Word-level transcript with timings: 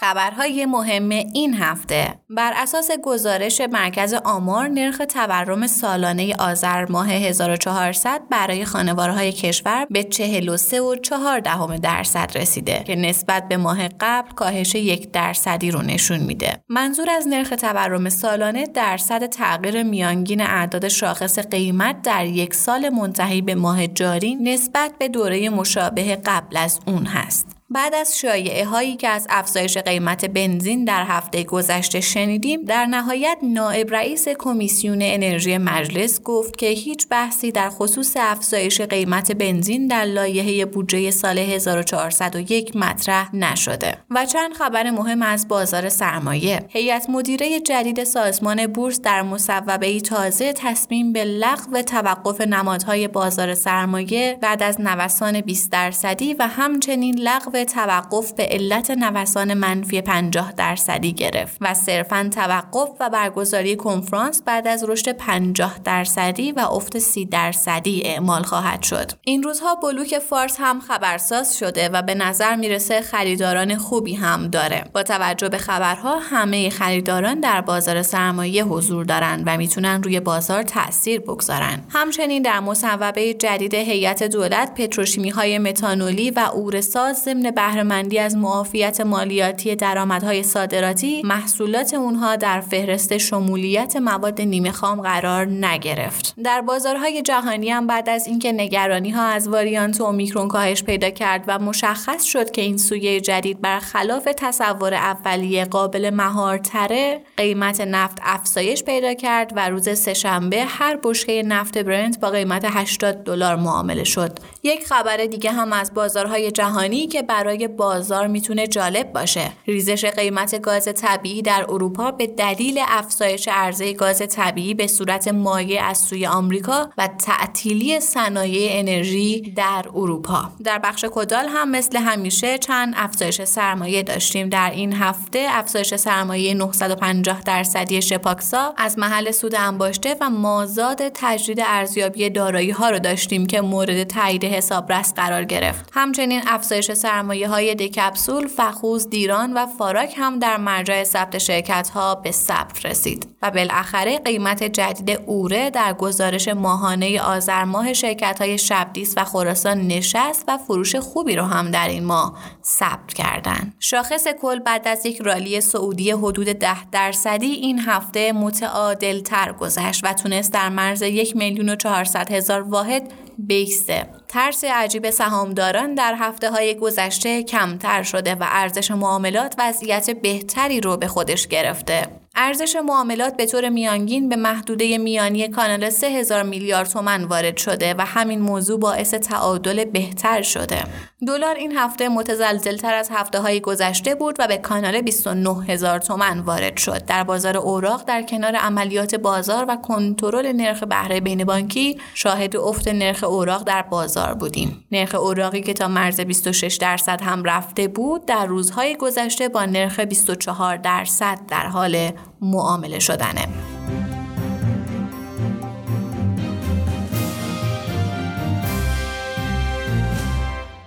خبرهای 0.00 0.66
مهم 0.66 1.08
این 1.08 1.54
هفته 1.54 2.14
بر 2.30 2.52
اساس 2.56 2.90
گزارش 3.04 3.60
مرکز 3.60 4.14
آمار 4.14 4.68
نرخ 4.68 5.02
تورم 5.08 5.66
سالانه 5.66 6.34
آذر 6.38 6.86
ماه 6.90 7.10
1400 7.10 8.20
برای 8.30 8.64
خانوارهای 8.64 9.32
کشور 9.32 9.86
به 9.90 10.04
43 10.04 11.40
دهم 11.40 11.76
درصد 11.76 12.30
رسیده 12.34 12.82
که 12.86 12.96
نسبت 12.96 13.48
به 13.48 13.56
ماه 13.56 13.88
قبل 14.00 14.30
کاهش 14.30 14.74
یک 14.74 15.10
درصدی 15.12 15.70
رو 15.70 15.82
نشون 15.82 16.18
میده. 16.18 16.62
منظور 16.68 17.10
از 17.10 17.28
نرخ 17.28 17.48
تورم 17.48 18.08
سالانه 18.08 18.66
درصد 18.66 19.26
تغییر 19.26 19.82
میانگین 19.82 20.40
اعداد 20.40 20.88
شاخص 20.88 21.38
قیمت 21.38 22.02
در 22.02 22.26
یک 22.26 22.54
سال 22.54 22.88
منتهی 22.88 23.42
به 23.42 23.54
ماه 23.54 23.86
جاری 23.86 24.34
نسبت 24.34 24.92
به 24.98 25.08
دوره 25.08 25.50
مشابه 25.50 26.16
قبل 26.16 26.56
از 26.56 26.80
اون 26.86 27.06
هست. 27.06 27.49
بعد 27.72 27.94
از 27.94 28.18
شایعه 28.18 28.64
هایی 28.64 28.96
که 28.96 29.08
از 29.08 29.26
افزایش 29.30 29.78
قیمت 29.78 30.24
بنزین 30.24 30.84
در 30.84 31.04
هفته 31.04 31.44
گذشته 31.44 32.00
شنیدیم 32.00 32.62
در 32.62 32.86
نهایت 32.86 33.38
نائب 33.42 33.94
رئیس 33.94 34.28
کمیسیون 34.28 34.98
انرژی 35.02 35.58
مجلس 35.58 36.22
گفت 36.22 36.56
که 36.56 36.66
هیچ 36.66 37.08
بحثی 37.08 37.52
در 37.52 37.70
خصوص 37.70 38.16
افزایش 38.16 38.80
قیمت 38.80 39.32
بنزین 39.32 39.86
در 39.86 40.04
لایحه 40.04 40.64
بودجه 40.64 41.10
سال 41.10 41.38
1401 41.38 42.76
مطرح 42.76 43.36
نشده. 43.36 43.98
و 44.10 44.26
چند 44.26 44.52
خبر 44.52 44.90
مهم 44.90 45.22
از 45.22 45.48
بازار 45.48 45.88
سرمایه. 45.88 46.60
هیئت 46.68 47.10
مدیره 47.10 47.60
جدید 47.60 48.04
سازمان 48.04 48.66
بورس 48.66 49.00
در 49.00 49.22
مصوبه 49.22 50.00
تازه 50.00 50.52
تصمیم 50.52 51.12
به 51.12 51.24
لغو 51.24 51.82
توقف 51.82 52.40
نمادهای 52.40 53.08
بازار 53.08 53.54
سرمایه 53.54 54.38
بعد 54.40 54.62
از 54.62 54.80
نوسان 54.80 55.40
20 55.40 55.72
درصدی 55.72 56.34
و 56.34 56.46
همچنین 56.46 57.18
لغو 57.18 57.59
توقف 57.64 58.32
به 58.32 58.46
علت 58.50 58.90
نوسان 58.90 59.54
منفی 59.54 60.00
50 60.00 60.52
درصدی 60.52 61.12
گرفت 61.12 61.56
و 61.60 61.74
صرفا 61.74 62.30
توقف 62.34 62.88
و 63.00 63.10
برگزاری 63.10 63.76
کنفرانس 63.76 64.42
بعد 64.42 64.66
از 64.66 64.84
رشد 64.88 65.12
50 65.12 65.78
درصدی 65.84 66.52
و 66.52 66.60
افت 66.60 66.98
30 66.98 67.24
درصدی 67.24 68.02
اعمال 68.04 68.42
خواهد 68.42 68.82
شد. 68.82 69.12
این 69.24 69.42
روزها 69.42 69.74
بلوک 69.74 70.18
فارس 70.18 70.56
هم 70.58 70.80
خبرساز 70.80 71.58
شده 71.58 71.88
و 71.88 72.02
به 72.02 72.14
نظر 72.14 72.56
می‌رسه 72.56 73.00
خریداران 73.00 73.76
خوبی 73.76 74.14
هم 74.14 74.48
داره. 74.48 74.84
با 74.92 75.02
توجه 75.02 75.48
به 75.48 75.58
خبرها 75.58 76.18
همه 76.18 76.70
خریداران 76.70 77.40
در 77.40 77.60
بازار 77.60 78.02
سرمایه 78.02 78.64
حضور 78.64 79.04
دارند 79.04 79.42
و 79.46 79.56
می‌تونن 79.56 80.02
روی 80.02 80.20
بازار 80.20 80.62
تاثیر 80.62 81.20
بگذارن. 81.20 81.84
همچنین 81.88 82.42
در 82.42 82.60
مصوبه 82.60 83.34
جدید 83.34 83.74
هیئت 83.74 84.22
دولت 84.22 84.74
پتروشیمی 84.74 85.30
های 85.30 85.58
متانولی 85.58 86.30
و 86.30 86.50
اورساز 86.54 87.16
ضمن 87.16 87.49
بهرهمندی 87.50 88.18
از 88.18 88.36
معافیت 88.36 89.00
مالیاتی 89.00 89.76
درآمدهای 89.76 90.42
صادراتی 90.42 91.22
محصولات 91.22 91.94
اونها 91.94 92.36
در 92.36 92.60
فهرست 92.60 93.18
شمولیت 93.18 93.96
مواد 93.96 94.40
نیمه 94.40 94.70
خام 94.70 95.00
قرار 95.00 95.46
نگرفت. 95.46 96.34
در 96.44 96.60
بازارهای 96.60 97.22
جهانی 97.22 97.70
هم 97.70 97.86
بعد 97.86 98.08
از 98.08 98.26
اینکه 98.26 98.52
نگرانی 98.52 99.10
ها 99.10 99.22
از 99.22 99.48
واریانت 99.48 100.00
اومیکرون 100.00 100.48
کاهش 100.48 100.82
پیدا 100.82 101.10
کرد 101.10 101.44
و 101.46 101.58
مشخص 101.58 102.24
شد 102.24 102.50
که 102.50 102.62
این 102.62 102.76
سویه 102.76 103.20
جدید 103.20 103.60
برخلاف 103.60 104.28
تصور 104.36 104.94
اولیه 104.94 105.64
قابل 105.64 106.10
مهارتره 106.10 107.20
قیمت 107.36 107.80
نفت 107.80 108.18
افزایش 108.22 108.84
پیدا 108.84 109.14
کرد 109.14 109.52
و 109.56 109.68
روز 109.68 109.98
سهشنبه 109.98 110.64
هر 110.64 110.98
بشکه 111.02 111.42
نفت 111.42 111.78
برنت 111.78 112.20
با 112.20 112.30
قیمت 112.30 112.64
80 112.68 113.24
دلار 113.24 113.56
معامله 113.56 114.04
شد. 114.04 114.38
یک 114.62 114.86
خبر 114.86 115.16
دیگه 115.16 115.52
هم 115.52 115.72
از 115.72 115.94
بازارهای 115.94 116.50
جهانی 116.50 117.06
که 117.06 117.22
برای 117.40 117.68
بازار 117.68 118.26
می‌تونه 118.26 118.66
جالب 118.66 119.12
باشه. 119.12 119.52
ریزش 119.66 120.04
قیمت 120.04 120.60
گاز 120.60 120.84
طبیعی 120.84 121.42
در 121.42 121.66
اروپا 121.68 122.10
به 122.10 122.26
دلیل 122.26 122.80
افزایش 122.88 123.48
عرضه 123.48 123.92
گاز 123.92 124.18
طبیعی 124.18 124.74
به 124.74 124.86
صورت 124.86 125.28
مایع 125.28 125.84
از 125.84 125.98
سوی 125.98 126.26
آمریکا 126.26 126.90
و 126.98 127.06
تعطیلی 127.06 128.00
صنایع 128.00 128.68
انرژی 128.72 129.40
در 129.56 129.84
اروپا. 129.94 130.50
در 130.64 130.78
بخش 130.78 131.04
کدال 131.12 131.46
هم 131.48 131.70
مثل 131.70 131.98
همیشه 131.98 132.58
چند 132.58 132.94
افزایش 132.96 133.44
سرمایه 133.44 134.02
داشتیم. 134.02 134.48
در 134.48 134.70
این 134.70 134.92
هفته 134.92 135.46
افزایش 135.50 135.94
سرمایه 135.94 136.54
950 136.54 137.40
درصدی 137.42 138.02
شپاکسا 138.02 138.74
از 138.76 138.98
محل 138.98 139.30
سود 139.30 139.54
انباشته 139.54 140.16
و 140.20 140.30
مازاد 140.30 140.98
تجدید 141.14 141.60
ارزیابی 141.66 142.30
دارایی 142.30 142.70
ها 142.70 142.90
رو 142.90 142.98
داشتیم 142.98 143.46
که 143.46 143.60
مورد 143.60 144.04
تایید 144.04 144.44
حسابرس 144.44 145.14
قرار 145.14 145.44
گرفت. 145.44 145.90
همچنین 145.92 146.40
افزایش 146.46 146.92
سرمایه 146.92 147.29
سرمایه 147.30 147.48
های 147.48 147.74
دکپسول، 147.74 148.46
فخوز، 148.46 149.10
دیران 149.10 149.52
و 149.52 149.66
فاراک 149.66 150.14
هم 150.16 150.38
در 150.38 150.56
مرجع 150.56 151.04
ثبت 151.04 151.38
شرکت 151.38 151.90
ها 151.90 152.14
به 152.14 152.30
ثبت 152.30 152.86
رسید 152.86 153.26
و 153.42 153.50
بالاخره 153.50 154.18
قیمت 154.18 154.62
جدید 154.64 155.20
اوره 155.26 155.70
در 155.70 155.92
گزارش 155.92 156.48
ماهانه 156.48 157.20
آذر 157.20 157.64
ماه 157.64 157.92
شرکت 157.92 158.40
های 158.40 158.58
شبدیس 158.58 159.14
و 159.16 159.24
خراسان 159.24 159.78
نشست 159.86 160.44
و 160.48 160.58
فروش 160.58 160.96
خوبی 160.96 161.36
رو 161.36 161.44
هم 161.44 161.70
در 161.70 161.88
این 161.88 162.04
ماه 162.04 162.38
ثبت 162.64 163.12
کردند. 163.14 163.74
شاخص 163.80 164.26
کل 164.42 164.58
بعد 164.58 164.88
از 164.88 165.06
یک 165.06 165.22
رالی 165.22 165.60
سعودی 165.60 166.10
حدود 166.10 166.46
ده 166.46 166.90
درصدی 166.90 167.52
این 167.52 167.78
هفته 167.78 168.32
متعادل 168.32 169.20
تر 169.20 169.52
گذشت 169.52 170.04
و 170.04 170.12
تونست 170.12 170.52
در 170.52 170.68
مرز 170.68 171.02
یک 171.02 171.36
میلیون 171.36 171.68
و 171.68 171.76
چهارصد 171.76 172.32
هزار 172.32 172.62
واحد 172.62 173.12
بیسته 173.38 174.19
ترس 174.30 174.64
عجیب 174.64 175.10
سهامداران 175.10 175.94
در 175.94 176.14
هفته 176.18 176.50
های 176.50 176.74
گذشته 176.74 177.42
کمتر 177.42 178.02
شده 178.02 178.34
و 178.34 178.46
ارزش 178.48 178.90
معاملات 178.90 179.54
وضعیت 179.58 180.10
بهتری 180.10 180.80
رو 180.80 180.96
به 180.96 181.06
خودش 181.06 181.46
گرفته. 181.46 182.06
ارزش 182.34 182.76
معاملات 182.76 183.36
به 183.36 183.46
طور 183.46 183.68
میانگین 183.68 184.28
به 184.28 184.36
محدوده 184.36 184.98
میانی 184.98 185.48
کانال 185.48 185.90
3000 185.90 186.42
میلیارد 186.42 186.88
تومن 186.88 187.24
وارد 187.24 187.56
شده 187.56 187.94
و 187.98 188.04
همین 188.04 188.40
موضوع 188.40 188.78
باعث 188.80 189.14
تعادل 189.14 189.84
بهتر 189.84 190.42
شده. 190.42 190.84
دلار 191.26 191.54
این 191.54 191.72
هفته 191.76 192.08
متزلزلتر 192.08 192.94
از 192.94 193.10
هفته 193.12 193.40
های 193.40 193.60
گذشته 193.60 194.14
بود 194.14 194.36
و 194.38 194.46
به 194.46 194.56
کانال 194.56 195.00
29 195.00 195.64
هزار 195.64 195.98
تومن 195.98 196.40
وارد 196.40 196.76
شد. 196.76 197.04
در 197.04 197.24
بازار 197.24 197.56
اوراق 197.56 198.04
در 198.04 198.22
کنار 198.22 198.56
عملیات 198.56 199.14
بازار 199.14 199.64
و 199.68 199.76
کنترل 199.76 200.52
نرخ 200.52 200.82
بهره 200.82 201.20
بین 201.20 201.44
بانکی 201.44 201.98
شاهد 202.14 202.56
افت 202.56 202.88
نرخ 202.88 203.24
اوراق 203.24 203.62
در 203.62 203.82
بازار 203.82 204.34
بودیم. 204.34 204.84
نرخ 204.92 205.14
اوراقی 205.14 205.60
که 205.60 205.72
تا 205.72 205.88
مرز 205.88 206.20
26 206.20 206.76
درصد 206.76 207.22
هم 207.22 207.44
رفته 207.44 207.88
بود 207.88 208.26
در 208.26 208.46
روزهای 208.46 208.96
گذشته 208.96 209.48
با 209.48 209.64
نرخ 209.64 210.00
24 210.00 210.76
درصد 210.76 211.38
در 211.48 211.66
حال 211.66 212.10
معامله 212.40 212.98
شدنه. 212.98 213.48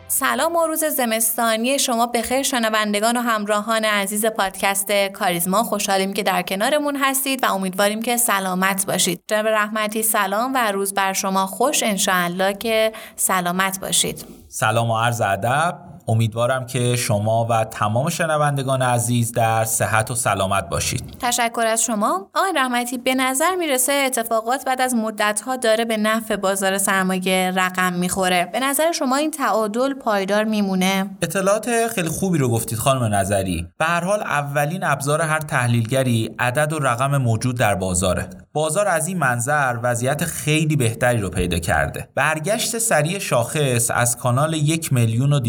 سلام 0.07 0.55
و 0.55 0.66
روز 0.67 0.83
زمستانی. 0.85 1.79
شما 1.79 2.05
بخیر 2.05 2.43
شنوندگان 2.43 3.17
و 3.17 3.19
همراهان 3.19 3.85
عزیز 3.85 4.25
پادکست 4.25 4.91
کاریزما. 4.91 5.63
خوشحالیم 5.63 6.13
که 6.13 6.23
در 6.23 6.41
کنارمون 6.41 6.97
هستید 7.01 7.43
و 7.43 7.53
امیدواریم 7.53 8.01
که 8.01 8.17
سلامت 8.17 8.85
باشید. 8.85 9.22
جناب 9.27 9.47
رحمتی 9.47 10.03
سلام 10.03 10.53
و 10.53 10.72
روز 10.72 10.93
بر 10.93 11.13
شما 11.13 11.45
خوش. 11.45 11.83
انشاءالله 11.83 12.53
که 12.53 12.91
سلامت 13.16 13.79
باشید. 13.79 14.25
سلام 14.47 14.91
و 14.91 14.97
عرض 14.97 15.22
ادب. 15.22 15.92
امیدوارم 16.08 16.66
که 16.66 16.96
شما 16.96 17.46
و 17.50 17.64
تمام 17.64 18.09
شنوندگان 18.09 18.82
عزیز 18.82 19.32
در 19.32 19.66
صحت 19.66 20.11
و 20.11 20.16
سلامت 20.16 20.70
باشید. 20.70 21.17
تشکر 21.22 21.66
از 21.67 21.84
شما. 21.84 22.29
آقای 22.35 22.53
رحمتی 22.55 22.97
به 22.97 23.16
نظر 23.16 23.55
می‌رسه 23.55 23.94
اتفاقات 23.94 24.66
بعد 24.66 24.82
از 24.82 24.96
مدت 24.96 25.41
داره 25.61 25.85
به 25.85 25.97
نفع 25.97 26.35
بازار 26.35 26.78
سرمایه 26.78 27.52
رقم 27.55 27.94
می‌خوره. 27.94 28.50
به 28.53 28.59
نظر 28.59 28.91
شما 28.91 29.16
این 29.16 29.32
تعادل 29.32 29.94
پایدار 29.94 30.44
میمونه؟ 30.44 31.09
اطلاعات 31.22 31.88
خیلی 31.88 32.09
خوبی 32.09 32.38
رو 32.38 32.49
گفتید 32.49 32.78
خانم 32.79 33.14
نظری. 33.16 33.67
به 33.78 33.85
هر 33.85 34.03
حال 34.03 34.22
اولین 34.22 34.84
ابزار 34.84 35.22
هر 35.22 35.40
تحلیلگری 35.40 36.35
عدد 36.40 36.73
و 36.73 36.79
رقم 36.79 37.17
موجود 37.17 37.58
در 37.58 37.76
بازاره. 37.76 38.29
بازار 38.53 38.88
از 38.88 39.08
این 39.08 39.17
منظر 39.17 39.78
وضعیت 39.84 40.26
خیلی 40.26 40.76
بهتری 40.76 41.22
رو 41.22 41.29
پیدا 41.29 41.59
کرده. 41.59 42.09
برگشت 42.16 42.78
سریع 42.78 43.20
شاخص 43.20 43.91
از 43.94 44.17
کانال 44.17 44.53
یک 44.53 44.94
میلیون 44.94 45.34
و 45.34 45.40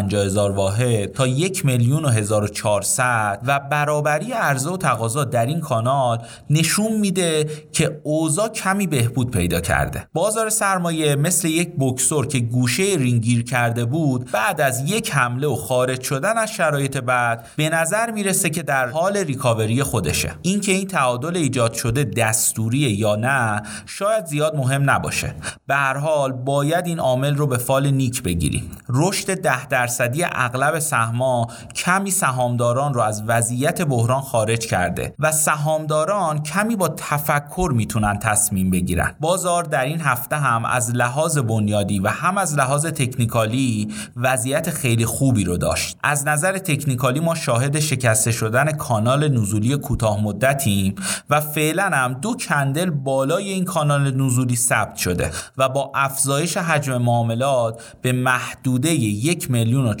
250 0.00 0.24
هزار 0.26 0.50
واحد 0.50 1.12
تا 1.12 1.26
یک 1.26 1.64
میلیون 1.64 2.04
و 2.04 2.08
1400 2.08 3.40
و 3.46 3.60
برابری 3.60 4.32
عرضه 4.32 4.70
و 4.70 4.76
تقاضا 4.76 5.24
در 5.24 5.46
این 5.46 5.60
کانال 5.60 6.18
نشون 6.50 6.92
میده 7.00 7.50
که 7.72 8.00
اوضاع 8.02 8.48
کمی 8.48 8.86
بهبود 8.86 9.30
پیدا 9.30 9.60
کرده. 9.60 10.06
بازار 10.12 10.50
سرمایه 10.50 11.16
مثل 11.16 11.48
یک 11.48 11.72
بکسور 11.78 12.26
که 12.26 12.38
گوشه 12.38 12.82
رینگیر 12.82 13.44
کرده 13.44 13.84
بود 13.84 14.30
بعد 14.30 14.60
از 14.60 14.90
یک 14.90 15.12
حمله 15.14 15.46
و 15.46 15.56
خارج 15.56 16.02
شدن 16.02 16.38
از 16.38 16.50
شرایط 16.52 16.96
بعد 16.96 17.46
به 17.56 17.68
نظر 17.68 18.10
می‌رسه 18.10 18.50
که 18.50 18.62
در 18.62 18.88
حال 18.88 19.16
ریکاوری 19.16 19.82
خودشه. 19.82 20.34
اینکه 20.42 20.72
این 20.72 20.88
تعادل 20.88 21.36
ایجاد 21.36 21.74
شده 21.74 22.04
دستوری 22.04 22.78
یا 22.78 23.16
نه 23.16 23.62
شاید 23.86 24.26
زیاد 24.26 24.56
مهم 24.56 24.90
نباشه. 24.90 25.34
به 25.66 25.74
هر 25.74 25.96
حال 25.96 26.32
باید 26.32 26.86
این 26.86 26.98
عامل 26.98 27.36
رو 27.36 27.46
به 27.46 27.58
فال 27.58 27.90
نیک 27.90 28.22
بگیریم. 28.22 28.70
رشد 28.88 29.34
ده 29.34 29.66
درصدی 29.82 30.24
اغلب 30.24 30.78
سهما 30.78 31.46
کمی 31.74 32.10
سهامداران 32.10 32.94
رو 32.94 33.00
از 33.00 33.22
وضعیت 33.26 33.82
بحران 33.82 34.20
خارج 34.20 34.66
کرده 34.66 35.14
و 35.18 35.32
سهامداران 35.32 36.42
کمی 36.42 36.76
با 36.76 36.88
تفکر 36.88 37.72
می‌تونن 37.74 38.18
تصمیم 38.18 38.70
بگیرن. 38.70 39.14
بازار 39.20 39.62
در 39.64 39.84
این 39.84 40.00
هفته 40.00 40.36
هم 40.36 40.64
از 40.64 40.90
لحاظ 40.90 41.38
بنیادی 41.38 41.98
و 42.00 42.08
هم 42.08 42.38
از 42.38 42.56
لحاظ 42.56 42.86
تکنیکالی 42.86 43.88
وضعیت 44.16 44.70
خیلی 44.70 45.06
خوبی 45.06 45.44
رو 45.44 45.56
داشت. 45.56 45.96
از 46.02 46.26
نظر 46.26 46.58
تکنیکالی 46.58 47.20
ما 47.20 47.34
شاهد 47.34 47.80
شکسته 47.80 48.32
شدن 48.32 48.72
کانال 48.72 49.28
نزولی 49.28 49.76
کوتاه 49.76 50.22
مدتیم 50.22 50.94
و 51.30 51.40
فعلا 51.40 51.90
هم 51.92 52.14
دو 52.14 52.34
کندل 52.34 52.90
بالای 52.90 53.48
این 53.48 53.64
کانال 53.64 54.16
نزولی 54.16 54.56
ثبت 54.56 54.96
شده 54.96 55.30
و 55.58 55.68
با 55.68 55.92
افزایش 55.94 56.56
حجم 56.56 56.98
معاملات 56.98 57.82
به 58.02 58.12
محدوده 58.12 58.92
یک 58.94 59.50
میلیون 59.50 59.71
و 59.74 59.94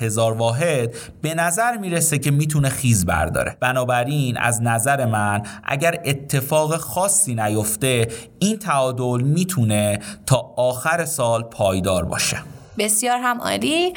هزار 0.00 0.32
واحد 0.32 0.94
به 1.22 1.34
نظر 1.34 1.76
می‌رسه 1.76 2.18
که 2.18 2.30
می‌تونه 2.30 2.68
خیز 2.68 3.06
برداره. 3.06 3.56
بنابراین 3.60 4.36
از 4.36 4.62
نظر 4.62 5.06
من 5.06 5.42
اگر 5.64 6.00
اتفاق 6.04 6.76
خاصی 6.76 7.34
نیفته 7.34 8.08
این 8.38 8.58
تعادل 8.58 9.20
می‌تونه 9.20 9.98
تا 10.26 10.36
آخر 10.56 11.04
سال 11.04 11.42
پایدار 11.42 12.04
باشه. 12.04 12.36
بسیار 12.78 13.18
هم 13.18 13.40
عالی. 13.40 13.94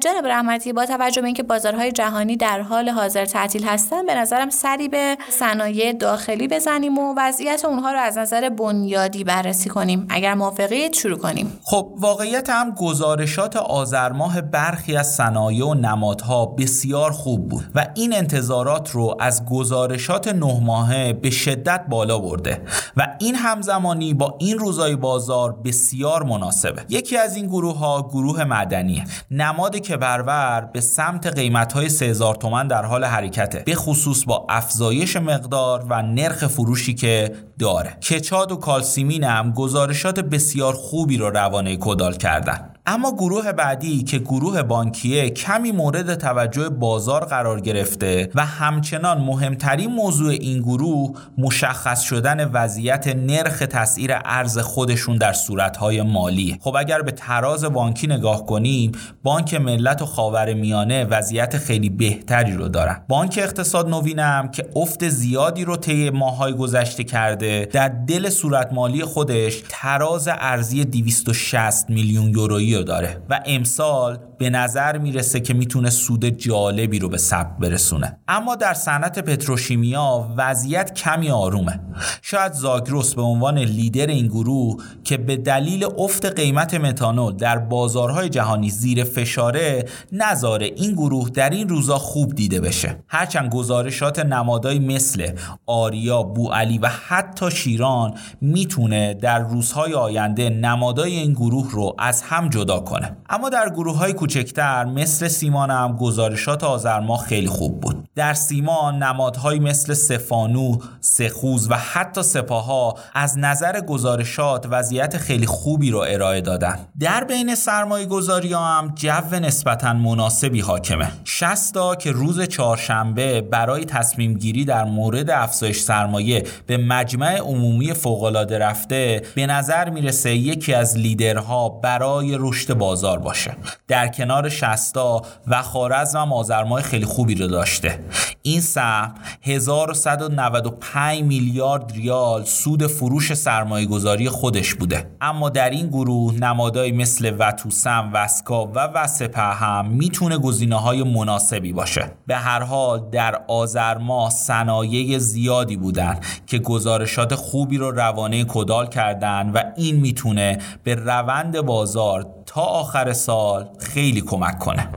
جناب 0.00 0.26
رحمتی 0.26 0.72
با 0.72 0.86
توجه 0.86 1.20
به 1.20 1.26
اینکه 1.26 1.42
بازارهای 1.42 1.92
جهانی 1.92 2.36
در 2.36 2.60
حال 2.60 2.88
حاضر 2.88 3.24
تعطیل 3.24 3.64
هستن 3.64 4.06
به 4.06 4.14
نظرم 4.14 4.50
سری 4.50 4.88
به 4.88 5.16
صنایع 5.30 5.92
داخلی 5.92 6.48
بزنیم 6.48 6.98
و 6.98 7.14
وضعیت 7.16 7.64
اونها 7.64 7.92
رو 7.92 7.98
از 7.98 8.18
نظر 8.18 8.48
بنیادی 8.48 9.24
بررسی 9.24 9.68
کنیم. 9.68 10.06
اگر 10.10 10.34
موافقید 10.34 10.94
شروع 10.94 11.18
کنیم. 11.18 11.60
خب 11.62 11.94
واقعیت 11.98 12.50
هم 12.50 12.70
گزارشات 12.70 13.56
آذر 13.56 14.12
ماه 14.12 14.40
برخی 14.40 14.96
از 14.96 15.14
صنایع 15.14 15.66
و 15.66 15.74
نمادها 15.74 16.46
بسیار 16.46 17.10
خوب 17.10 17.48
بود 17.48 17.64
و 17.74 17.86
این 17.94 18.14
انتظارات 18.14 18.90
رو 18.90 19.16
از 19.20 19.44
گزارشات 19.44 20.28
نه 20.28 20.60
ماهه 20.60 21.12
به 21.12 21.30
شدت 21.30 21.84
بالا 21.88 22.18
برده 22.18 22.62
و 22.96 23.16
این 23.18 23.34
همزمانی 23.34 24.14
با 24.14 24.36
این 24.40 24.58
روزای 24.58 24.96
بازار 24.96 25.52
بسیار 25.64 26.22
مناسبه. 26.22 26.82
یکی 26.88 27.16
از 27.16 27.36
این 27.36 27.46
گروه 27.46 27.78
ها 27.78 28.02
گروه 28.10 28.44
مدنی 28.44 29.04
نماد 29.30 29.76
کبرور 29.76 30.70
به 30.72 30.80
سمت 30.80 31.26
قیمت 31.26 31.72
های 31.72 31.88
3000 31.88 32.34
تومن 32.34 32.66
در 32.66 32.84
حال 32.84 33.04
حرکته 33.04 33.62
به 33.66 33.74
خصوص 33.74 34.24
با 34.24 34.46
افزایش 34.48 35.16
مقدار 35.16 35.86
و 35.90 36.02
نرخ 36.02 36.46
فروشی 36.46 36.94
که 36.94 37.34
داره. 37.58 37.90
کچاد 37.90 38.52
و 38.52 38.56
کالسیمین 38.56 39.24
هم 39.24 39.52
گزارشات 39.52 40.20
بسیار 40.20 40.72
خوبی 40.72 41.16
رو 41.16 41.30
روانه 41.30 41.76
کدال 41.76 42.14
کردن. 42.14 42.69
اما 42.86 43.12
گروه 43.12 43.52
بعدی 43.52 44.02
که 44.02 44.18
گروه 44.18 44.62
بانکیه 44.62 45.30
کمی 45.30 45.72
مورد 45.72 46.14
توجه 46.14 46.68
بازار 46.68 47.24
قرار 47.24 47.60
گرفته 47.60 48.30
و 48.34 48.46
همچنان 48.46 49.18
مهمترین 49.18 49.90
موضوع 49.90 50.30
این 50.30 50.62
گروه 50.62 51.18
مشخص 51.38 52.00
شدن 52.00 52.44
وضعیت 52.44 53.06
نرخ 53.06 53.58
تسعیر 53.58 54.10
ارز 54.24 54.58
خودشون 54.58 55.16
در 55.16 55.32
صورتهای 55.32 56.02
مالی. 56.02 56.58
خب 56.60 56.76
اگر 56.78 57.02
به 57.02 57.12
تراز 57.12 57.64
بانکی 57.64 58.06
نگاه 58.06 58.46
کنیم 58.46 58.92
بانک 59.22 59.54
ملت 59.54 60.02
و 60.02 60.06
خاور 60.06 60.54
میانه 60.54 61.04
وضعیت 61.04 61.58
خیلی 61.58 61.88
بهتری 61.88 62.52
رو 62.52 62.68
دارن. 62.68 63.02
بانک 63.08 63.38
اقتصاد 63.42 63.88
نوینم 63.88 64.48
که 64.48 64.66
افت 64.76 65.08
زیادی 65.08 65.64
رو 65.64 65.76
طی 65.76 66.10
ماهای 66.10 66.52
گذشته 66.52 67.04
کرده 67.04 67.68
در 67.72 67.88
دل 67.88 68.30
صورت 68.30 68.72
مالی 68.72 69.04
خودش 69.04 69.62
تراز 69.68 70.28
ارزی 70.28 70.84
260 70.84 71.90
میلیون 71.90 72.28
یورویی 72.28 72.69
داره 72.78 73.22
و 73.30 73.40
امسال 73.46 74.18
به 74.38 74.50
نظر 74.50 74.98
می‌رسه 74.98 75.40
که 75.40 75.54
می‌تونه 75.54 75.90
سود 75.90 76.24
جالبی 76.24 76.98
رو 76.98 77.08
به 77.08 77.18
ثبت 77.18 77.58
برسونه. 77.58 78.18
اما 78.28 78.56
در 78.56 78.74
صنعت 78.74 79.18
پتروشیمیا 79.18 80.34
وضعیت 80.36 80.94
کمی 80.94 81.30
آرومه. 81.30 81.80
شاید 82.22 82.52
زاگروس 82.52 83.14
به 83.14 83.22
عنوان 83.22 83.58
لیدر 83.58 84.06
این 84.06 84.26
گروه 84.26 84.82
که 85.04 85.16
به 85.16 85.36
دلیل 85.36 85.84
افت 85.98 86.26
قیمت 86.26 86.74
متانول 86.74 87.36
در 87.36 87.58
بازارهای 87.58 88.28
جهانی 88.28 88.70
زیر 88.70 89.04
فشاره 89.04 89.84
نظاره 90.12 90.66
این 90.66 90.92
گروه 90.92 91.30
در 91.30 91.50
این 91.50 91.68
روزا 91.68 91.98
خوب 91.98 92.34
دیده 92.34 92.60
بشه. 92.60 92.96
هرچند 93.08 93.50
گزارشات 93.50 94.18
نمادایی 94.18 94.78
مثل 94.78 95.32
آریا، 95.66 96.22
بوعلی 96.22 96.78
و 96.78 96.88
حتی 97.08 97.50
شیران 97.50 98.14
می‌تونه 98.40 99.14
در 99.14 99.38
روزهای 99.38 99.94
آینده 99.94 100.50
نمادای 100.50 101.12
این 101.12 101.32
گروه 101.32 101.70
رو 101.70 101.94
از 101.98 102.22
هم 102.22 102.48
جدا 102.60 102.80
کنه. 102.80 103.16
اما 103.30 103.48
در 103.48 103.68
گروه 103.68 103.96
های 103.96 104.12
کوچکتر 104.12 104.84
مثل 104.84 105.28
سیمان 105.28 105.70
هم 105.70 105.96
گزارشات 105.96 106.64
آذر 106.64 107.00
خیلی 107.16 107.46
خوب 107.46 107.80
بود. 107.80 108.08
در 108.14 108.34
سیمان 108.34 109.02
نمادهایی 109.02 109.60
مثل 109.60 109.94
سفانو، 109.94 110.76
سخوز 111.00 111.70
و 111.70 111.74
حتی 111.74 112.22
سپاها 112.22 112.94
از 113.14 113.38
نظر 113.38 113.80
گزارشات 113.80 114.66
وضعیت 114.70 115.18
خیلی 115.18 115.46
خوبی 115.46 115.90
رو 115.90 115.98
ارائه 116.08 116.40
دادن. 116.40 116.78
در 117.00 117.24
بین 117.24 117.54
سرمایه 117.54 118.06
گذاری 118.06 118.52
هم 118.52 118.92
جو 118.94 119.36
نسبتا 119.42 119.92
مناسبی 119.92 120.60
حاکمه. 120.60 121.08
شستا 121.24 121.94
که 121.94 122.12
روز 122.12 122.40
چهارشنبه 122.42 123.40
برای 123.40 123.84
تصمیم 123.84 124.34
گیری 124.34 124.64
در 124.64 124.84
مورد 124.84 125.30
افزایش 125.30 125.80
سرمایه 125.80 126.44
به 126.66 126.76
مجمع 126.76 127.36
عمومی 127.36 127.94
فوقالعاده 127.94 128.58
رفته 128.58 129.22
به 129.34 129.46
نظر 129.46 129.90
می‌رسه 129.90 130.34
یکی 130.34 130.74
از 130.74 130.96
لیدرها 130.98 131.68
برای 131.68 132.36
رشد 132.50 132.74
بازار 132.74 133.18
باشه. 133.18 133.56
در 133.88 134.08
کنار 134.08 134.48
شستا 134.48 135.22
و 135.46 135.62
خارزم 135.62 136.18
هم 136.18 136.32
آزرمای 136.32 136.82
خیلی 136.82 137.04
خوبی 137.04 137.34
رو 137.34 137.46
داشته. 137.46 138.04
این 138.42 138.60
سهم 138.60 139.14
1195 139.42 141.22
میلیارد 141.22 141.92
ریال 141.94 142.44
سود 142.44 142.86
فروش 142.86 143.34
سرمایه 143.34 143.86
گذاری 143.86 144.28
خودش 144.28 144.74
بوده. 144.74 145.10
اما 145.20 145.48
در 145.48 145.70
این 145.70 145.86
گروه 145.86 146.34
نمادهایی 146.34 146.92
مثل 146.92 147.36
وتوسم، 147.38 148.10
وسکا 148.12 148.66
و 148.66 148.78
وسپه 148.78 149.40
هم 149.40 149.86
می‌تونه 149.86 150.38
گزینه 150.38 150.76
های 150.76 151.02
مناسبی 151.02 151.72
باشه. 151.72 152.12
به 152.26 152.36
هر 152.36 152.62
حال 152.62 153.10
در 153.12 153.40
آذر 153.48 153.98
ماه 153.98 154.30
صنایع 154.30 155.18
زیادی 155.18 155.76
بودن 155.76 156.20
که 156.46 156.58
گزارشات 156.58 157.34
خوبی 157.34 157.78
رو 157.78 157.90
روانه 157.90 158.44
کدال 158.44 158.86
کردن 158.86 159.50
و 159.54 159.62
این 159.76 159.96
می‌تونه 159.96 160.58
به 160.84 160.94
روند 160.94 161.60
بازار 161.60 162.26
تا 162.50 162.60
آخر 162.60 163.12
سال 163.12 163.68
خیلی 163.80 164.20
کمک 164.20 164.58
کنه 164.58 164.88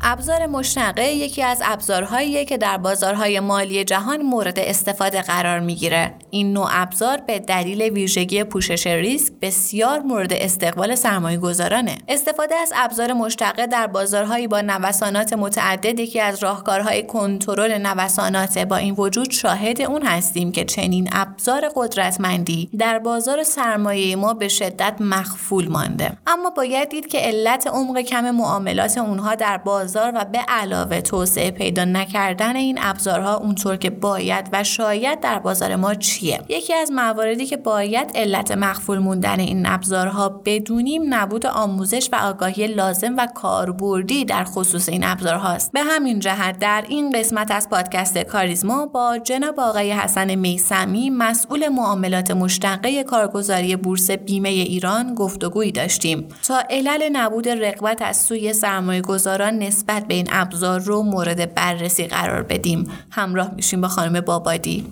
ابزار 0.00 0.46
مشنقه 0.46 1.04
یکی 1.04 1.42
از 1.42 1.62
ابزارهاییه 1.64 2.44
که 2.44 2.58
در 2.58 2.78
بازارهای 2.78 3.40
مالی 3.40 3.84
جهان 3.84 4.22
مورد 4.22 4.58
استفاده 4.58 5.22
قرار 5.22 5.60
می‌گیره. 5.60 6.14
این 6.30 6.52
نوع 6.52 6.68
ابزار 6.70 7.20
به 7.26 7.38
دلیل 7.38 7.82
ویژگی 7.82 8.44
پوشش 8.44 8.86
ریسک 8.86 9.32
بسیار 9.42 9.98
مورد 9.98 10.32
استقبال 10.32 10.94
سرمایه 10.94 11.38
گذارانه. 11.38 11.98
استفاده 12.08 12.54
از 12.54 12.72
ابزار 12.76 13.12
مشتقه 13.12 13.66
در 13.66 13.86
بازارهایی 13.86 14.46
با 14.46 14.60
نوسانات 14.60 15.32
متعدد 15.32 16.00
یکی 16.00 16.20
از 16.20 16.42
راهکارهای 16.42 17.02
کنترل 17.02 17.78
نوسانات 17.78 18.58
با 18.58 18.76
این 18.76 18.94
وجود 18.94 19.30
شاهد 19.30 19.82
اون 19.82 20.02
هستیم 20.02 20.52
که 20.52 20.64
چنین 20.64 21.08
ابزار 21.12 21.68
قدرتمندی 21.76 22.70
در 22.78 22.98
بازار 22.98 23.42
سرمایه 23.42 24.16
ما 24.16 24.34
به 24.34 24.48
شدت 24.48 24.96
مخفول 25.00 25.68
مانده. 25.68 26.12
اما 26.26 26.50
باید 26.50 26.88
دید 26.88 27.06
که 27.06 27.18
علت 27.18 27.66
عمق 27.66 28.00
کم 28.00 28.30
معاملات 28.30 28.98
اونها 28.98 29.34
در 29.34 29.58
بازار 29.58 30.12
و 30.14 30.24
به 30.24 30.38
علاوه 30.38 31.00
توسعه 31.00 31.50
پیدا 31.50 31.84
نکردن 31.84 32.56
این 32.56 32.78
ابزارها 32.82 33.36
اونطور 33.36 33.76
که 33.76 33.90
باید 33.90 34.48
و 34.52 34.64
شاید 34.64 35.20
در 35.20 35.38
بازار 35.38 35.76
ما 35.76 35.94
چی 35.94 36.17
چیه 36.18 36.40
یکی 36.48 36.74
از 36.74 36.92
مواردی 36.92 37.46
که 37.46 37.56
باید 37.56 38.10
علت 38.14 38.52
مخفول 38.52 38.98
موندن 38.98 39.40
این 39.40 39.66
ابزارها 39.66 40.28
بدونیم 40.28 41.14
نبود 41.14 41.46
آموزش 41.46 42.08
و 42.12 42.16
آگاهی 42.16 42.66
لازم 42.66 43.16
و 43.16 43.26
کاربردی 43.34 44.24
در 44.24 44.44
خصوص 44.44 44.88
این 44.88 45.04
ابزارهاست. 45.04 45.72
به 45.72 45.82
همین 45.82 46.18
جهت 46.18 46.58
در 46.58 46.84
این 46.88 47.10
قسمت 47.10 47.50
از 47.50 47.68
پادکست 47.68 48.18
کاریزما 48.18 48.86
با 48.86 49.18
جناب 49.18 49.60
آقای 49.60 49.92
حسن 49.92 50.34
میسمی 50.34 51.10
مسئول 51.10 51.68
معاملات 51.68 52.30
مشتقه 52.30 53.04
کارگزاری 53.04 53.76
بورس 53.76 54.10
بیمه 54.10 54.48
ایران 54.48 55.14
گفتگویی 55.14 55.72
داشتیم. 55.72 56.28
تا 56.42 56.62
علل 56.70 57.08
نبود 57.12 57.48
رقبت 57.48 58.02
از 58.02 58.16
سوی 58.16 58.52
سرمایه 58.52 59.00
گذاران 59.00 59.58
نسبت 59.58 60.06
به 60.06 60.14
این 60.14 60.28
ابزار 60.32 60.80
رو 60.80 61.02
مورد 61.02 61.54
بررسی 61.54 62.06
قرار 62.06 62.42
بدیم. 62.42 62.90
همراه 63.10 63.54
میشیم 63.54 63.80
با 63.80 63.88
خانم 63.88 64.20
بابادی. 64.20 64.86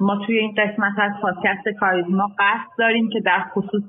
ما 0.00 0.16
توی 0.26 0.38
این 0.38 0.54
قسمت 0.58 0.92
از 0.98 1.12
پادکست 1.22 1.68
کاریزما 1.80 2.30
قصد 2.38 2.70
داریم 2.78 3.08
که 3.12 3.20
در 3.20 3.40
خصوص 3.54 3.88